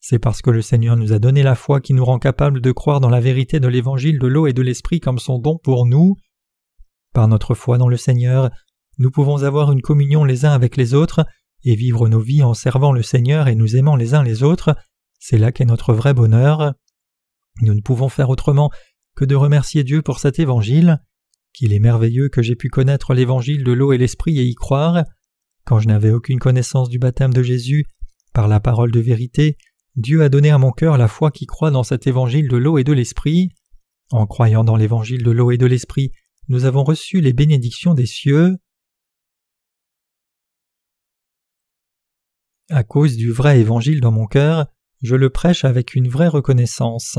C'est 0.00 0.18
parce 0.18 0.42
que 0.42 0.50
le 0.50 0.62
Seigneur 0.62 0.96
nous 0.96 1.12
a 1.12 1.18
donné 1.18 1.42
la 1.42 1.54
foi 1.54 1.80
qui 1.80 1.94
nous 1.94 2.04
rend 2.04 2.18
capables 2.18 2.60
de 2.60 2.72
croire 2.72 3.00
dans 3.00 3.08
la 3.08 3.20
vérité 3.20 3.60
de 3.60 3.68
l'évangile 3.68 4.18
de 4.18 4.26
l'eau 4.26 4.46
et 4.46 4.52
de 4.52 4.62
l'esprit 4.62 5.00
comme 5.00 5.18
son 5.18 5.38
don 5.38 5.58
pour 5.62 5.86
nous. 5.86 6.16
Par 7.14 7.28
notre 7.28 7.54
foi 7.54 7.78
dans 7.78 7.88
le 7.88 7.96
Seigneur, 7.96 8.50
nous 8.98 9.10
pouvons 9.10 9.44
avoir 9.44 9.70
une 9.70 9.82
communion 9.82 10.24
les 10.24 10.44
uns 10.44 10.52
avec 10.52 10.76
les 10.76 10.94
autres 10.94 11.24
et 11.64 11.76
vivre 11.76 12.08
nos 12.08 12.20
vies 12.20 12.42
en 12.42 12.54
servant 12.54 12.92
le 12.92 13.02
Seigneur 13.02 13.48
et 13.48 13.54
nous 13.54 13.76
aimant 13.76 13.96
les 13.96 14.14
uns 14.14 14.22
les 14.22 14.42
autres, 14.42 14.74
c'est 15.18 15.38
là 15.38 15.52
qu'est 15.52 15.64
notre 15.64 15.94
vrai 15.94 16.14
bonheur. 16.14 16.74
Nous 17.60 17.74
ne 17.74 17.80
pouvons 17.80 18.08
faire 18.08 18.30
autrement 18.30 18.70
que 19.14 19.24
de 19.24 19.34
remercier 19.34 19.84
Dieu 19.84 20.02
pour 20.02 20.18
cet 20.18 20.38
évangile, 20.38 21.02
qu'il 21.52 21.72
est 21.72 21.78
merveilleux 21.78 22.28
que 22.28 22.42
j'ai 22.42 22.56
pu 22.56 22.68
connaître 22.68 23.14
l'évangile 23.14 23.62
de 23.62 23.72
l'eau 23.72 23.92
et 23.92 23.98
l'esprit 23.98 24.38
et 24.38 24.44
y 24.44 24.54
croire. 24.54 25.04
Quand 25.64 25.78
je 25.78 25.88
n'avais 25.88 26.10
aucune 26.10 26.38
connaissance 26.38 26.88
du 26.88 26.98
baptême 26.98 27.32
de 27.32 27.42
Jésus, 27.42 27.84
par 28.32 28.48
la 28.48 28.60
parole 28.60 28.90
de 28.90 29.00
vérité, 29.00 29.56
Dieu 29.96 30.22
a 30.22 30.30
donné 30.30 30.50
à 30.50 30.58
mon 30.58 30.72
cœur 30.72 30.96
la 30.96 31.08
foi 31.08 31.30
qui 31.30 31.46
croit 31.46 31.70
dans 31.70 31.82
cet 31.82 32.06
évangile 32.06 32.48
de 32.48 32.56
l'eau 32.56 32.78
et 32.78 32.84
de 32.84 32.92
l'esprit. 32.92 33.50
En 34.10 34.26
croyant 34.26 34.64
dans 34.64 34.76
l'évangile 34.76 35.22
de 35.22 35.30
l'eau 35.30 35.50
et 35.50 35.58
de 35.58 35.66
l'esprit, 35.66 36.12
nous 36.48 36.64
avons 36.64 36.82
reçu 36.82 37.20
les 37.20 37.32
bénédictions 37.32 37.94
des 37.94 38.06
cieux. 38.06 38.56
À 42.70 42.84
cause 42.84 43.16
du 43.16 43.30
vrai 43.30 43.60
évangile 43.60 44.00
dans 44.00 44.12
mon 44.12 44.26
cœur, 44.26 44.66
je 45.02 45.14
le 45.14 45.28
prêche 45.28 45.64
avec 45.64 45.94
une 45.94 46.08
vraie 46.08 46.28
reconnaissance. 46.28 47.18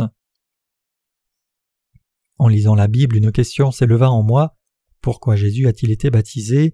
En 2.38 2.48
lisant 2.48 2.76
la 2.76 2.88
Bible, 2.88 3.16
une 3.16 3.32
question 3.32 3.72
s'éleva 3.72 4.10
en 4.10 4.24
moi. 4.24 4.56
Pourquoi 5.02 5.36
Jésus 5.36 5.68
a-t-il 5.68 5.92
été 5.92 6.10
baptisé? 6.10 6.74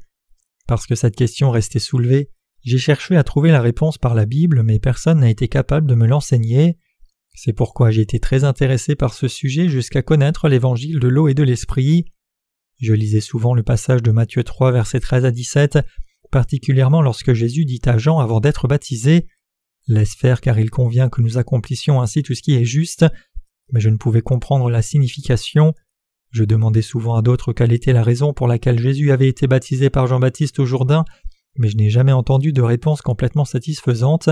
Parce 0.67 0.85
que 0.85 0.95
cette 0.95 1.15
question 1.15 1.51
restait 1.51 1.79
soulevée, 1.79 2.29
j'ai 2.61 2.77
cherché 2.77 3.15
à 3.15 3.23
trouver 3.23 3.51
la 3.51 3.61
réponse 3.61 3.97
par 3.97 4.13
la 4.13 4.25
Bible, 4.25 4.63
mais 4.63 4.79
personne 4.79 5.19
n'a 5.19 5.29
été 5.29 5.47
capable 5.47 5.87
de 5.87 5.95
me 5.95 6.07
l'enseigner. 6.07 6.77
C'est 7.33 7.53
pourquoi 7.53 7.89
j'ai 7.89 8.01
été 8.01 8.19
très 8.19 8.43
intéressé 8.43 8.95
par 8.95 9.13
ce 9.13 9.27
sujet 9.27 9.69
jusqu'à 9.69 10.01
connaître 10.01 10.49
l'évangile 10.49 10.99
de 10.99 11.07
l'eau 11.07 11.27
et 11.27 11.33
de 11.33 11.43
l'esprit. 11.43 12.05
Je 12.79 12.93
lisais 12.93 13.21
souvent 13.21 13.53
le 13.53 13.63
passage 13.63 14.03
de 14.03 14.11
Matthieu 14.11 14.43
3, 14.43 14.71
versets 14.71 14.99
13 14.99 15.25
à 15.25 15.31
17, 15.31 15.79
particulièrement 16.31 17.01
lorsque 17.01 17.33
Jésus 17.33 17.65
dit 17.65 17.81
à 17.85 17.97
Jean 17.97 18.19
avant 18.19 18.39
d'être 18.39 18.67
baptisé 18.67 19.27
Laisse 19.87 20.13
faire 20.13 20.39
car 20.39 20.59
il 20.59 20.69
convient 20.69 21.09
que 21.09 21.21
nous 21.21 21.39
accomplissions 21.39 21.99
ainsi 21.99 22.21
tout 22.21 22.35
ce 22.35 22.43
qui 22.43 22.53
est 22.53 22.63
juste, 22.63 23.05
mais 23.71 23.79
je 23.79 23.89
ne 23.89 23.97
pouvais 23.97 24.21
comprendre 24.21 24.69
la 24.69 24.81
signification. 24.81 25.73
Je 26.31 26.43
demandais 26.43 26.81
souvent 26.81 27.15
à 27.15 27.21
d'autres 27.21 27.53
quelle 27.53 27.73
était 27.73 27.93
la 27.93 28.03
raison 28.03 28.33
pour 28.33 28.47
laquelle 28.47 28.79
Jésus 28.79 29.11
avait 29.11 29.27
été 29.27 29.47
baptisé 29.47 29.89
par 29.89 30.07
Jean-Baptiste 30.07 30.59
au 30.59 30.65
Jourdain, 30.65 31.05
mais 31.57 31.69
je 31.69 31.77
n'ai 31.77 31.89
jamais 31.89 32.11
entendu 32.11 32.53
de 32.53 32.61
réponse 32.61 33.01
complètement 33.01 33.45
satisfaisante. 33.45 34.29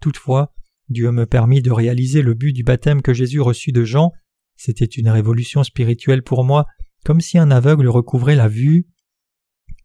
Toutefois, 0.00 0.52
Dieu 0.88 1.10
me 1.10 1.26
permit 1.26 1.62
de 1.62 1.72
réaliser 1.72 2.22
le 2.22 2.34
but 2.34 2.52
du 2.52 2.62
baptême 2.62 3.02
que 3.02 3.14
Jésus 3.14 3.40
reçut 3.40 3.72
de 3.72 3.84
Jean. 3.84 4.12
C'était 4.56 4.84
une 4.84 5.08
révolution 5.08 5.64
spirituelle 5.64 6.22
pour 6.22 6.44
moi, 6.44 6.66
comme 7.04 7.20
si 7.20 7.38
un 7.38 7.50
aveugle 7.50 7.88
recouvrait 7.88 8.36
la 8.36 8.48
vue. 8.48 8.86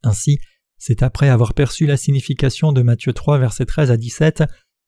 Ainsi, 0.04 0.40
c'est 0.78 1.04
après 1.04 1.30
avoir 1.30 1.54
perçu 1.54 1.86
la 1.86 1.98
signification 1.98 2.72
de 2.72 2.82
Matthieu 2.82 3.14
3, 3.14 3.38
versets 3.40 3.66
13 3.66 3.92
à 3.92 3.98
17, 3.98 4.44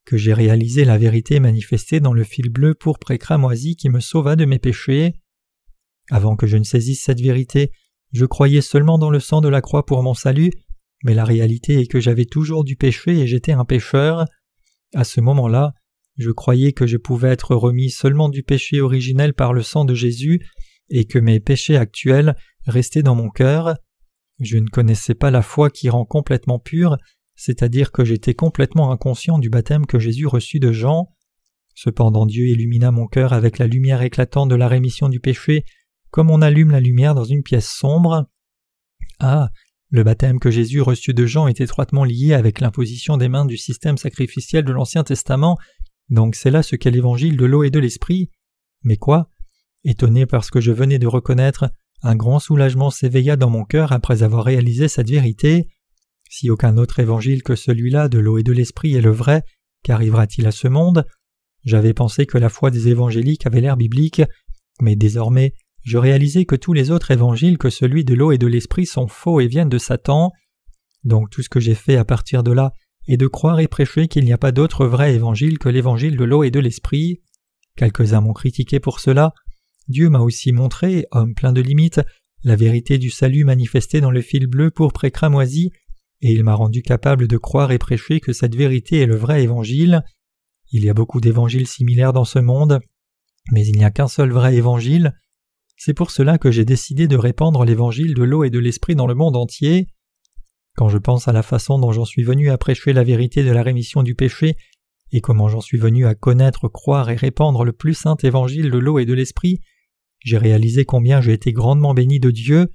que 0.06 0.18
j'ai 0.18 0.34
réalisé 0.34 0.86
la 0.86 0.98
vérité 0.98 1.40
manifestée 1.40 2.00
dans 2.00 2.14
le 2.14 2.24
fil 2.24 2.50
bleu 2.50 2.74
pourpre 2.74 3.12
et 3.12 3.18
cramoisi 3.18 3.76
qui 3.76 3.90
me 3.90 4.00
sauva 4.00 4.36
de 4.36 4.46
mes 4.46 4.60
péchés. 4.60 5.14
Avant 6.10 6.36
que 6.36 6.48
je 6.48 6.58
ne 6.58 6.64
saisisse 6.64 7.04
cette 7.04 7.22
vérité, 7.22 7.72
je 8.12 8.26
croyais 8.26 8.62
seulement 8.62 8.98
dans 8.98 9.10
le 9.10 9.20
sang 9.20 9.42
de 9.42 9.48
la 9.48 9.62
croix 9.62 9.86
pour 9.86 10.04
mon 10.04 10.14
salut, 10.14 10.52
mais 11.04 11.14
la 11.14 11.24
réalité 11.24 11.80
est 11.80 11.88
que 11.88 12.00
j'avais 12.00 12.26
toujours 12.26 12.64
du 12.64 12.76
péché 12.76 13.20
et 13.20 13.28
j'étais 13.28 13.54
un 13.54 13.66
pécheur. 13.66 14.26
À 14.94 15.04
ce 15.04 15.22
moment-là, 15.22 15.74
Je 16.18 16.30
croyais 16.30 16.74
que 16.74 16.86
je 16.86 16.98
pouvais 16.98 17.30
être 17.30 17.56
remis 17.56 17.90
seulement 17.90 18.30
du 18.30 18.44
péché 18.44 18.82
originel 18.82 19.34
par 19.34 19.54
le 19.54 19.64
sang 19.64 19.86
de 19.86 19.96
Jésus 19.96 20.46
et 20.90 21.06
que 21.06 21.18
mes 21.18 21.40
péchés 21.40 21.78
actuels 21.78 22.36
restaient 22.66 23.02
dans 23.02 23.16
mon 23.16 23.30
cœur. 23.30 23.76
Je 24.40 24.58
ne 24.58 24.68
connaissais 24.68 25.16
pas 25.16 25.32
la 25.32 25.42
foi 25.42 25.70
qui 25.70 25.90
rend 25.90 26.06
complètement 26.06 26.60
pure, 26.60 26.98
c'est-à-dire 27.36 27.92
que 27.92 28.04
j'étais 28.04 28.34
complètement 28.34 28.92
inconscient 28.92 29.40
du 29.40 29.50
baptême 29.50 29.86
que 29.86 30.00
Jésus 30.00 30.28
reçut 30.28 30.60
de 30.60 30.72
Jean. 30.72 31.14
Cependant 31.76 32.26
Dieu 32.26 32.48
illumina 32.48 32.92
mon 32.92 33.08
cœur 33.08 33.34
avec 33.34 33.58
la 33.58 33.68
lumière 33.68 34.02
éclatante 34.02 34.50
de 34.50 34.56
la 34.56 34.68
rémission 34.68 35.10
du 35.10 35.20
péché, 35.20 35.66
comme 36.10 36.30
on 36.30 36.42
allume 36.42 36.72
la 36.72 36.80
lumière 36.80 37.16
dans 37.16 37.24
une 37.24 37.44
pièce 37.44 37.70
sombre. 37.70 38.30
Ah. 39.20 39.50
Le 39.94 40.04
baptême 40.04 40.40
que 40.40 40.52
Jésus 40.52 40.80
reçut 40.80 41.14
de 41.14 41.26
Jean 41.26 41.48
est 41.48 41.60
étroitement 41.60 42.06
lié 42.06 42.34
avec 42.34 42.62
l'imposition 42.62 43.18
des 43.18 43.28
mains 43.28 43.46
du 43.46 43.58
système 43.58 43.98
sacrificiel 43.98 44.64
de 44.64 44.72
l'Ancien 44.72 45.04
Testament, 45.04 45.58
donc 46.10 46.36
c'est 46.36 46.52
là 46.52 46.64
ce 46.64 46.76
qu'est 46.76 46.92
l'évangile 46.92 47.38
de 47.38 47.46
l'eau 47.46 47.64
et 47.64 47.72
de 47.72 47.80
l'esprit. 47.80 48.30
Mais 48.84 48.98
quoi? 48.98 49.30
Étonné 49.84 50.26
parce 50.26 50.50
que 50.50 50.62
je 50.62 50.72
venais 50.72 51.00
de 51.00 51.08
reconnaître, 51.08 51.72
un 52.04 52.16
grand 52.16 52.40
soulagement 52.40 52.90
s'éveilla 52.90 53.36
dans 53.36 53.50
mon 53.50 53.64
cœur 53.64 53.92
après 53.92 54.24
avoir 54.24 54.44
réalisé 54.44 54.88
cette 54.88 55.10
vérité. 55.10 55.68
Si 56.34 56.50
aucun 56.50 56.78
autre 56.78 57.00
évangile 57.00 57.44
que 57.44 57.58
celui-là 57.58 58.08
de 58.08 58.18
l'eau 58.18 58.38
et 58.38 58.44
de 58.44 58.54
l'esprit 58.54 58.96
est 58.96 59.02
le 59.02 59.12
vrai, 59.12 59.44
qu'arrivera-t-il 59.84 60.48
à 60.48 60.52
ce 60.52 60.70
monde? 60.70 61.06
J'avais 61.66 61.94
pensé 61.94 62.26
que 62.26 62.38
la 62.38 62.48
foi 62.48 62.72
des 62.72 62.88
évangéliques 62.88 63.46
avait 63.46 63.60
l'air 63.60 63.76
biblique, 63.76 64.22
mais 64.82 64.96
désormais 64.96 65.54
je 65.84 65.98
réalisais 65.98 66.46
que 66.46 66.56
tous 66.56 66.72
les 66.72 66.90
autres 66.90 67.12
évangiles 67.12 67.58
que 67.58 67.70
celui 67.70 68.06
de 68.06 68.14
l'eau 68.14 68.32
et 68.32 68.38
de 68.38 68.48
l'esprit 68.48 68.86
sont 68.86 69.10
faux 69.10 69.42
et 69.42 69.48
viennent 69.48 69.68
de 69.68 69.78
Satan. 69.78 70.32
Donc 71.04 71.30
tout 71.32 71.42
ce 71.42 71.50
que 71.50 71.60
j'ai 71.60 71.76
fait 71.76 71.98
à 71.98 72.06
partir 72.06 72.44
de 72.44 72.54
là 72.54 72.72
est 73.10 73.18
de 73.18 73.28
croire 73.28 73.60
et 73.60 73.68
prêcher 73.68 74.08
qu'il 74.08 74.24
n'y 74.24 74.32
a 74.32 74.38
pas 74.38 74.54
d'autre 74.54 74.86
vrai 74.86 75.14
évangile 75.14 75.60
que 75.60 75.68
l'évangile 75.68 76.16
de 76.16 76.24
l'eau 76.24 76.44
et 76.44 76.52
de 76.52 76.62
l'esprit. 76.62 77.20
Quelques-uns 77.76 78.22
m'ont 78.22 78.32
critiqué 78.32 78.80
pour 78.80 79.02
cela. 79.02 79.34
Dieu 79.90 80.10
m'a 80.10 80.20
aussi 80.20 80.54
montré, 80.54 81.08
homme 81.12 81.36
plein 81.36 81.52
de 81.52 81.62
limites, 81.62 82.00
la 82.46 82.56
vérité 82.56 82.98
du 82.98 83.10
salut 83.10 83.44
manifestée 83.44 84.00
dans 84.00 84.12
le 84.12 84.22
fil 84.22 84.48
bleu 84.48 84.72
pour 84.72 84.94
cramoisi, 84.94 85.72
et 86.22 86.32
il 86.32 86.44
m'a 86.44 86.54
rendu 86.54 86.82
capable 86.82 87.28
de 87.28 87.38
croire 87.38 87.72
et 87.72 87.78
prêcher 87.78 88.20
que 88.20 88.34
cette 88.34 88.56
vérité 88.56 89.00
est 89.00 89.06
le 89.06 89.16
vrai 89.16 89.44
évangile. 89.44 90.04
Il 90.72 90.84
y 90.84 90.90
a 90.90 90.94
beaucoup 90.94 91.22
d'évangiles 91.22 91.68
similaires 91.68 92.14
dans 92.14 92.26
ce 92.26 92.40
monde, 92.40 92.80
mais 93.52 93.66
il 93.66 93.78
n'y 93.78 93.84
a 93.84 93.92
qu'un 93.92 94.08
seul 94.08 94.32
vrai 94.32 94.56
évangile, 94.56 95.14
c'est 95.84 95.96
pour 95.96 96.12
cela 96.12 96.38
que 96.38 96.52
j'ai 96.52 96.64
décidé 96.64 97.08
de 97.08 97.18
répandre 97.18 97.66
l'évangile 97.66 98.14
de 98.14 98.22
l'eau 98.22 98.44
et 98.44 98.52
de 98.52 98.60
l'esprit 98.60 98.94
dans 98.94 99.08
le 99.08 99.16
monde 99.16 99.36
entier. 99.36 99.88
Quand 100.76 100.90
je 100.90 101.00
pense 101.00 101.28
à 101.28 101.32
la 101.32 101.42
façon 101.42 101.80
dont 101.80 101.92
j'en 101.92 102.06
suis 102.06 102.22
venu 102.22 102.52
à 102.52 102.60
prêcher 102.60 102.94
la 102.94 103.04
vérité 103.04 103.44
de 103.44 103.50
la 103.50 103.64
rémission 103.64 104.04
du 104.04 104.14
péché, 104.14 104.58
et 105.12 105.22
comment 105.22 105.48
j'en 105.48 105.60
suis 105.60 105.80
venu 105.80 106.06
à 106.06 106.14
connaître, 106.14 106.68
croire 106.68 107.10
et 107.10 107.16
répandre 107.16 107.66
le 107.66 107.74
plus 107.74 107.96
saint 107.96 108.16
évangile 108.22 108.70
de 108.70 108.78
l'eau 108.78 109.00
et 109.00 109.08
de 109.08 109.14
l'esprit, 109.16 109.60
j'ai 110.20 110.38
réalisé 110.38 110.86
combien 110.86 111.20
j'ai 111.20 111.34
été 111.34 111.52
grandement 111.52 111.96
béni 111.96 112.20
de 112.20 112.30
Dieu. 112.30 112.72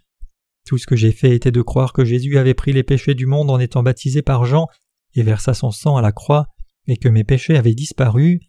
Tout 0.67 0.79
ce 0.79 0.87
que 0.87 0.97
j'ai 0.97 1.13
fait 1.13 1.35
était 1.35 1.53
de 1.53 1.63
croire 1.63 1.93
que 1.93 2.05
Jésus 2.05 2.39
avait 2.39 2.55
pris 2.55 2.73
les 2.73 2.83
péchés 2.83 3.15
du 3.15 3.27
monde 3.27 3.51
en 3.51 3.61
étant 3.61 3.85
baptisé 3.85 4.21
par 4.21 4.45
Jean 4.45 4.67
et 5.15 5.23
versa 5.23 5.55
son 5.55 5.71
sang 5.71 5.97
à 5.97 6.03
la 6.03 6.13
croix, 6.13 6.49
et 6.89 6.97
que 6.97 7.09
mes 7.09 7.25
péchés 7.25 7.57
avaient 7.57 7.75
disparu. 7.75 8.41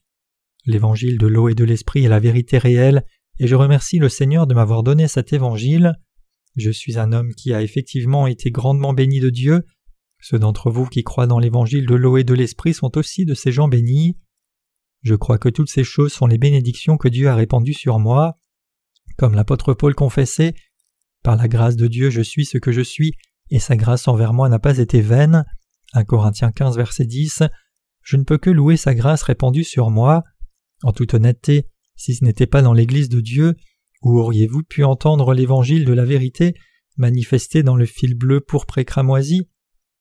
L'évangile 0.65 1.17
de 1.17 1.27
l'eau 1.27 1.47
et 1.47 1.55
de 1.55 1.63
l'esprit 1.63 2.03
est 2.03 2.09
la 2.09 2.19
vérité 2.19 2.57
réelle, 2.57 3.05
et 3.39 3.47
je 3.47 3.55
remercie 3.55 3.99
le 3.99 4.09
Seigneur 4.09 4.47
de 4.47 4.55
m'avoir 4.55 4.83
donné 4.83 5.07
cet 5.07 5.31
évangile. 5.31 5.93
Je 6.55 6.71
suis 6.71 6.97
un 6.97 7.13
homme 7.13 7.33
qui 7.35 7.53
a 7.53 7.61
effectivement 7.61 8.25
été 8.25 8.49
grandement 8.49 8.93
béni 8.93 9.19
de 9.19 9.29
Dieu. 9.29 9.63
Ceux 10.19 10.39
d'entre 10.39 10.71
vous 10.71 10.87
qui 10.87 11.03
croient 11.03 11.27
dans 11.27 11.39
l'évangile 11.39 11.85
de 11.85 11.95
l'eau 11.95 12.17
et 12.17 12.23
de 12.23 12.33
l'esprit 12.33 12.73
sont 12.73 12.97
aussi 12.97 13.25
de 13.25 13.35
ces 13.35 13.51
gens 13.51 13.67
bénis. 13.67 14.17
Je 15.03 15.13
crois 15.13 15.37
que 15.37 15.49
toutes 15.49 15.69
ces 15.69 15.83
choses 15.83 16.11
sont 16.11 16.25
les 16.25 16.39
bénédictions 16.39 16.97
que 16.97 17.07
Dieu 17.07 17.29
a 17.29 17.35
répandues 17.35 17.73
sur 17.73 17.99
moi. 17.99 18.39
Comme 19.17 19.35
l'apôtre 19.35 19.75
Paul 19.75 19.93
confessait, 19.93 20.55
Par 21.27 21.35
la 21.35 21.49
grâce 21.49 21.75
de 21.75 21.87
Dieu 21.87 22.09
je 22.09 22.21
suis 22.21 22.45
ce 22.45 22.57
que 22.57 22.71
je 22.71 22.79
suis, 22.79 23.11
et 23.49 23.59
sa 23.59 23.75
grâce 23.75 24.07
envers 24.07 24.31
moi 24.31 24.47
n'a 24.47 24.59
pas 24.59 24.77
été 24.77 25.01
vaine. 25.01 25.43
1 25.91 26.05
Corinthiens 26.05 26.53
15 26.53 26.77
verset 26.77 27.03
10. 27.03 27.43
Je 28.01 28.15
ne 28.15 28.23
peux 28.23 28.37
que 28.37 28.49
louer 28.49 28.77
sa 28.77 28.95
grâce 28.95 29.23
répandue 29.23 29.65
sur 29.65 29.89
moi. 29.89 30.23
En 30.83 30.93
toute 30.93 31.13
honnêteté, 31.13 31.67
si 31.97 32.15
ce 32.15 32.23
n'était 32.23 32.47
pas 32.47 32.61
dans 32.61 32.71
l'Église 32.71 33.09
de 33.09 33.19
Dieu, 33.19 33.55
où 34.03 34.17
auriez-vous 34.17 34.63
pu 34.63 34.85
entendre 34.85 35.33
l'évangile 35.33 35.83
de 35.83 35.91
la 35.91 36.05
vérité 36.05 36.53
manifesté 36.95 37.61
dans 37.61 37.75
le 37.75 37.85
fil 37.85 38.15
bleu 38.15 38.39
pourpre 38.39 38.81
cramoisi? 38.83 39.49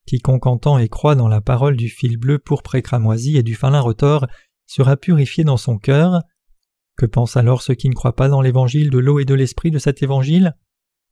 Quiconque 0.07 0.47
entend 0.47 0.79
et 0.79 0.89
croit 0.89 1.17
dans 1.17 1.27
la 1.27 1.41
parole 1.41 1.77
du 1.77 1.89
fil 1.89 2.19
bleu 2.19 2.39
pourpre 2.39 2.79
cramoisi 2.79 3.37
et 3.37 3.43
du 3.43 3.57
fin 3.57 3.71
lin 3.71 3.81
retors 3.81 4.29
sera 4.67 4.97
purifié 4.97 5.43
dans 5.43 5.57
son 5.57 5.77
cœur. 5.77 6.23
Que 6.97 7.05
pensent 7.05 7.37
alors 7.37 7.63
ceux 7.63 7.75
qui 7.75 7.89
ne 7.89 7.95
croient 7.95 8.15
pas 8.15 8.29
dans 8.29 8.43
l'évangile 8.43 8.91
de 8.91 8.99
l'eau 8.99 9.19
et 9.19 9.25
de 9.25 9.35
l'esprit 9.35 9.73
de 9.73 9.81
cet 9.81 10.05
évangile? 10.05 10.55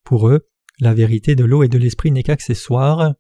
Pour 0.05 0.29
eux, 0.29 0.47
la 0.81 0.95
vérité 0.95 1.35
de 1.35 1.45
l'eau 1.45 1.63
et 1.63 1.69
de 1.69 1.79
l'esprit 1.79 2.13
n'est 2.13 2.23
qu'accessoire. 2.23 3.15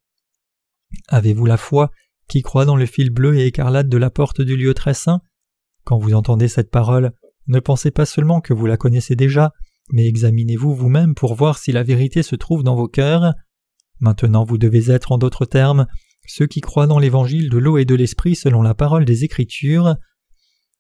Avez-vous 1.09 1.47
la 1.47 1.57
foi 1.57 1.91
qui 2.29 2.43
croit 2.43 2.65
dans 2.65 2.77
le 2.77 2.87
fil 2.87 3.11
bleu 3.11 3.37
et 3.37 3.47
écarlate 3.47 3.89
de 3.89 3.97
la 3.97 4.11
porte 4.11 4.41
du 4.41 4.57
lieu 4.57 4.75
très 4.75 4.95
saint? 4.95 5.21
Quand 5.85 5.99
vous 5.99 6.15
entendez 6.15 6.49
cette 6.49 6.71
parole, 6.71 7.13
ne 7.47 7.61
pensez 7.61 7.91
pas 7.91 8.07
seulement 8.07 8.41
que 8.41 8.55
vous 8.55 8.67
la 8.67 8.77
connaissez 8.77 9.17
déjà, 9.17 9.53
mais 9.91 10.07
examinez-vous 10.07 10.75
vous-même 10.75 11.15
pour 11.15 11.35
voir 11.35 11.59
si 11.59 11.73
la 11.73 11.83
vérité 11.83 12.23
se 12.23 12.37
trouve 12.37 12.63
dans 12.63 12.77
vos 12.77 12.89
cœurs. 12.89 13.35
Maintenant 14.01 14.45
vous 14.45 14.59
devez 14.59 14.91
être, 14.91 15.13
en 15.13 15.19
d'autres 15.19 15.45
termes, 15.45 15.87
ceux 16.27 16.47
qui 16.47 16.61
croient 16.61 16.87
dans 16.87 16.99
l'évangile 16.99 17.51
de 17.51 17.59
l'eau 17.59 17.77
et 17.79 17.85
de 17.85 17.95
l'esprit 17.95 18.35
selon 18.35 18.63
la 18.63 18.75
parole 18.75 19.05
des 19.05 19.25
Écritures. 19.25 19.97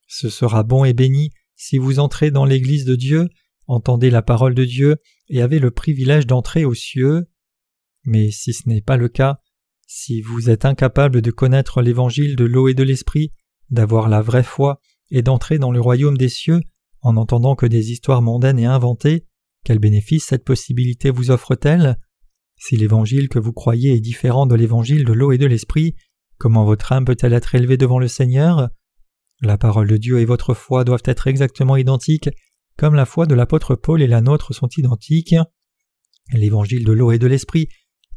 Ce 0.06 0.30
sera 0.30 0.62
bon 0.62 0.84
et 0.84 0.94
béni 0.94 1.30
si 1.56 1.78
vous 1.78 1.98
entrez 1.98 2.30
dans 2.30 2.44
l'Église 2.44 2.84
de 2.84 2.96
Dieu, 2.96 3.28
entendez 3.66 4.10
la 4.10 4.22
parole 4.22 4.54
de 4.54 4.64
Dieu 4.64 4.96
et 5.28 5.42
avez 5.42 5.58
le 5.58 5.70
privilège 5.70 6.26
d'entrer 6.26 6.64
aux 6.64 6.74
cieux. 6.74 7.26
Mais 8.04 8.30
si 8.30 8.52
ce 8.52 8.68
n'est 8.68 8.82
pas 8.82 8.96
le 8.96 9.08
cas, 9.08 9.40
si 9.86 10.20
vous 10.20 10.50
êtes 10.50 10.64
incapable 10.64 11.22
de 11.22 11.30
connaître 11.30 11.82
l'évangile 11.82 12.36
de 12.36 12.44
l'eau 12.44 12.68
et 12.68 12.74
de 12.74 12.82
l'esprit, 12.82 13.32
d'avoir 13.70 14.08
la 14.08 14.22
vraie 14.22 14.42
foi 14.42 14.80
et 15.10 15.22
d'entrer 15.22 15.58
dans 15.58 15.72
le 15.72 15.80
royaume 15.80 16.16
des 16.16 16.28
cieux 16.28 16.60
en 17.00 17.16
entendant 17.16 17.54
que 17.54 17.66
des 17.66 17.92
histoires 17.92 18.22
mondaines 18.22 18.58
et 18.58 18.64
inventées, 18.64 19.26
quel 19.64 19.78
bénéfice 19.78 20.24
cette 20.24 20.44
possibilité 20.44 21.10
vous 21.10 21.30
offre-t-elle? 21.30 21.98
Si 22.56 22.76
l'évangile 22.76 23.28
que 23.28 23.38
vous 23.38 23.52
croyez 23.52 23.92
est 23.94 24.00
différent 24.00 24.46
de 24.46 24.54
l'évangile 24.54 25.04
de 25.04 25.12
l'eau 25.12 25.32
et 25.32 25.38
de 25.38 25.46
l'esprit, 25.46 25.94
comment 26.38 26.64
votre 26.64 26.92
âme 26.92 27.04
peut-elle 27.04 27.32
être 27.32 27.54
élevée 27.54 27.76
devant 27.76 27.98
le 27.98 28.08
Seigneur? 28.08 28.70
La 29.40 29.58
parole 29.58 29.88
de 29.88 29.96
Dieu 29.96 30.20
et 30.20 30.24
votre 30.24 30.54
foi 30.54 30.84
doivent 30.84 31.02
être 31.04 31.26
exactement 31.26 31.76
identiques, 31.76 32.30
comme 32.76 32.94
la 32.94 33.06
foi 33.06 33.26
de 33.26 33.34
l'apôtre 33.34 33.74
Paul 33.74 34.02
et 34.02 34.06
la 34.06 34.20
nôtre 34.20 34.52
sont 34.54 34.68
identiques. 34.76 35.36
L'évangile 36.32 36.84
de 36.84 36.92
l'eau 36.92 37.12
et 37.12 37.18
de 37.18 37.26
l'esprit, 37.26 37.68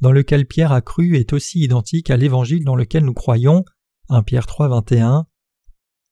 dans 0.01 0.11
lequel 0.11 0.45
Pierre 0.45 0.71
a 0.71 0.81
cru, 0.81 1.17
est 1.17 1.33
aussi 1.33 1.59
identique 1.59 2.09
à 2.09 2.17
l'évangile 2.17 2.63
dans 2.63 2.75
lequel 2.75 3.03
nous 3.03 3.13
croyons. 3.13 3.65
1 4.09 4.23
Pierre 4.23 4.45
3, 4.45 4.69
21. 4.69 5.25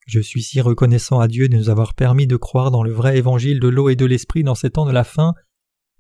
Je 0.08 0.20
suis 0.20 0.44
si 0.44 0.62
reconnaissant 0.62 1.20
à 1.20 1.28
Dieu 1.28 1.50
de 1.50 1.56
nous 1.56 1.70
avoir 1.70 1.96
permis 1.96 2.28
de 2.28 2.36
croire 2.36 2.70
dans 2.70 2.84
le 2.84 2.92
vrai 2.92 3.18
évangile 3.18 3.60
de 3.60 3.68
l'eau 3.68 3.90
et 3.90 3.96
de 3.96 4.06
l'esprit 4.06 4.44
dans 4.44 4.54
ces 4.54 4.70
temps 4.70 4.86
de 4.86 4.92
la 4.92 5.04
fin, 5.04 5.34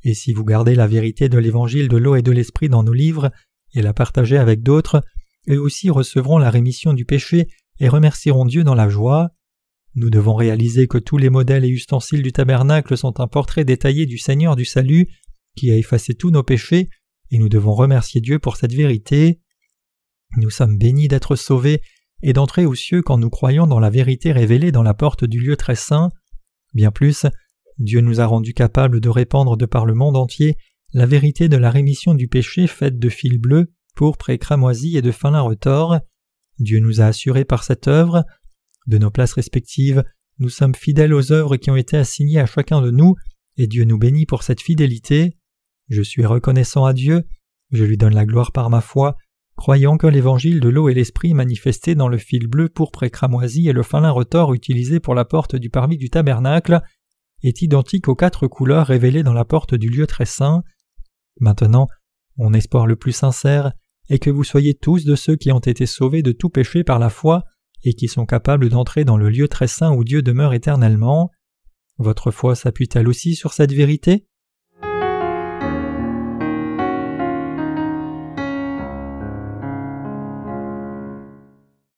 et 0.05 0.13
si 0.13 0.33
vous 0.33 0.45
gardez 0.45 0.75
la 0.75 0.85
vérité 0.85 1.29
de 1.29 1.39
l'évangile 1.39 1.87
de 1.87 1.97
l'eau 1.97 2.15
et 2.15 2.21
de 2.21 2.31
l'esprit 2.31 2.69
dans 2.69 2.83
nos 2.83 2.93
livres 2.93 3.31
et 3.73 3.81
la 3.81 3.91
partagez 3.91 4.37
avec 4.37 4.61
d'autres, 4.61 5.03
eux 5.49 5.59
aussi 5.59 5.89
recevront 5.89 6.37
la 6.37 6.51
rémission 6.51 6.93
du 6.93 7.05
péché 7.05 7.47
et 7.79 7.89
remercieront 7.89 8.45
Dieu 8.45 8.63
dans 8.63 8.75
la 8.75 8.87
joie. 8.87 9.31
Nous 9.95 10.09
devons 10.09 10.35
réaliser 10.35 10.87
que 10.87 10.97
tous 10.97 11.17
les 11.17 11.29
modèles 11.29 11.63
et 11.63 11.69
ustensiles 11.69 12.21
du 12.21 12.33
tabernacle 12.33 12.97
sont 12.97 13.19
un 13.21 13.27
portrait 13.27 13.63
détaillé 13.63 14.05
du 14.05 14.17
Seigneur 14.17 14.55
du 14.55 14.65
salut 14.65 15.07
qui 15.55 15.71
a 15.71 15.77
effacé 15.77 16.13
tous 16.13 16.31
nos 16.31 16.43
péchés, 16.43 16.89
et 17.31 17.39
nous 17.39 17.47
devons 17.47 17.73
remercier 17.73 18.19
Dieu 18.19 18.39
pour 18.39 18.57
cette 18.57 18.73
vérité. 18.73 19.39
Nous 20.37 20.49
sommes 20.49 20.77
bénis 20.77 21.07
d'être 21.07 21.37
sauvés 21.37 21.81
et 22.21 22.33
d'entrer 22.33 22.65
aux 22.65 22.75
cieux 22.75 23.01
quand 23.01 23.17
nous 23.17 23.29
croyons 23.29 23.67
dans 23.67 23.79
la 23.79 23.89
vérité 23.89 24.33
révélée 24.33 24.71
dans 24.71 24.83
la 24.83 24.93
porte 24.93 25.23
du 25.23 25.39
lieu 25.39 25.55
très 25.55 25.75
saint. 25.75 26.09
Bien 26.73 26.91
plus, 26.91 27.25
Dieu 27.77 28.01
nous 28.01 28.19
a 28.19 28.25
rendus 28.25 28.53
capables 28.53 28.99
de 28.99 29.09
répandre 29.09 29.55
de 29.55 29.65
par 29.65 29.85
le 29.85 29.93
monde 29.93 30.17
entier 30.17 30.57
la 30.93 31.05
vérité 31.05 31.49
de 31.49 31.57
la 31.57 31.71
rémission 31.71 32.13
du 32.13 32.27
péché 32.27 32.67
faite 32.67 32.99
de 32.99 33.09
fil 33.09 33.37
bleu, 33.37 33.73
pourpre 33.95 34.29
et 34.29 34.37
cramoisi 34.37 34.97
et 34.97 35.01
de 35.01 35.11
fin 35.11 35.31
lin 35.31 35.41
retors. 35.41 35.99
Dieu 36.59 36.79
nous 36.79 37.01
a 37.01 37.05
assurés 37.05 37.45
par 37.45 37.63
cette 37.63 37.87
œuvre. 37.87 38.23
De 38.87 38.97
nos 38.97 39.09
places 39.09 39.33
respectives, 39.33 40.03
nous 40.37 40.49
sommes 40.49 40.75
fidèles 40.75 41.13
aux 41.13 41.31
œuvres 41.31 41.57
qui 41.57 41.71
ont 41.71 41.75
été 41.75 41.97
assignées 41.97 42.39
à 42.39 42.45
chacun 42.45 42.81
de 42.81 42.91
nous, 42.91 43.15
et 43.57 43.67
Dieu 43.67 43.85
nous 43.85 43.97
bénit 43.97 44.25
pour 44.25 44.43
cette 44.43 44.61
fidélité. 44.61 45.37
Je 45.89 46.01
suis 46.01 46.25
reconnaissant 46.25 46.85
à 46.85 46.93
Dieu, 46.93 47.23
je 47.71 47.83
lui 47.83 47.97
donne 47.97 48.13
la 48.13 48.25
gloire 48.25 48.51
par 48.51 48.69
ma 48.69 48.81
foi, 48.81 49.15
croyant 49.55 49.97
que 49.97 50.07
l'évangile 50.07 50.59
de 50.59 50.69
l'eau 50.69 50.89
et 50.89 50.93
l'esprit 50.93 51.33
manifesté 51.33 51.95
dans 51.95 52.09
le 52.09 52.17
fil 52.17 52.47
bleu 52.47 52.69
pourpre 52.69 53.07
cramoisi 53.07 53.69
et 53.69 53.73
le 53.73 53.83
fin 53.83 54.01
lin 54.01 54.11
retors 54.11 54.53
utilisé 54.53 54.99
pour 54.99 55.15
la 55.15 55.25
porte 55.25 55.55
du 55.55 55.69
parvis 55.69 55.97
du 55.97 56.09
tabernacle 56.09 56.81
est 57.43 57.61
identique 57.61 58.07
aux 58.07 58.15
quatre 58.15 58.47
couleurs 58.47 58.87
révélées 58.87 59.23
dans 59.23 59.33
la 59.33 59.45
porte 59.45 59.75
du 59.75 59.89
lieu 59.89 60.07
très 60.07 60.25
saint. 60.25 60.63
Maintenant, 61.39 61.87
mon 62.37 62.53
espoir 62.53 62.87
le 62.87 62.95
plus 62.95 63.11
sincère 63.11 63.71
est 64.09 64.19
que 64.19 64.29
vous 64.29 64.43
soyez 64.43 64.73
tous 64.73 65.05
de 65.05 65.15
ceux 65.15 65.35
qui 65.35 65.51
ont 65.51 65.59
été 65.59 65.85
sauvés 65.85 66.21
de 66.21 66.31
tout 66.31 66.49
péché 66.49 66.83
par 66.83 66.99
la 66.99 67.09
foi 67.09 67.45
et 67.85 67.93
qui 67.93 68.07
sont 68.07 68.25
capables 68.25 68.69
d'entrer 68.69 69.05
dans 69.05 69.15
le 69.15 69.29
lieu 69.29 69.47
très 69.47 69.67
saint 69.67 69.93
où 69.93 70.03
Dieu 70.03 70.21
demeure 70.21 70.53
éternellement. 70.53 71.31
Votre 71.97 72.31
foi 72.31 72.55
s'appuie-t-elle 72.55 73.07
aussi 73.07 73.35
sur 73.35 73.53
cette 73.53 73.71
vérité? 73.71 74.27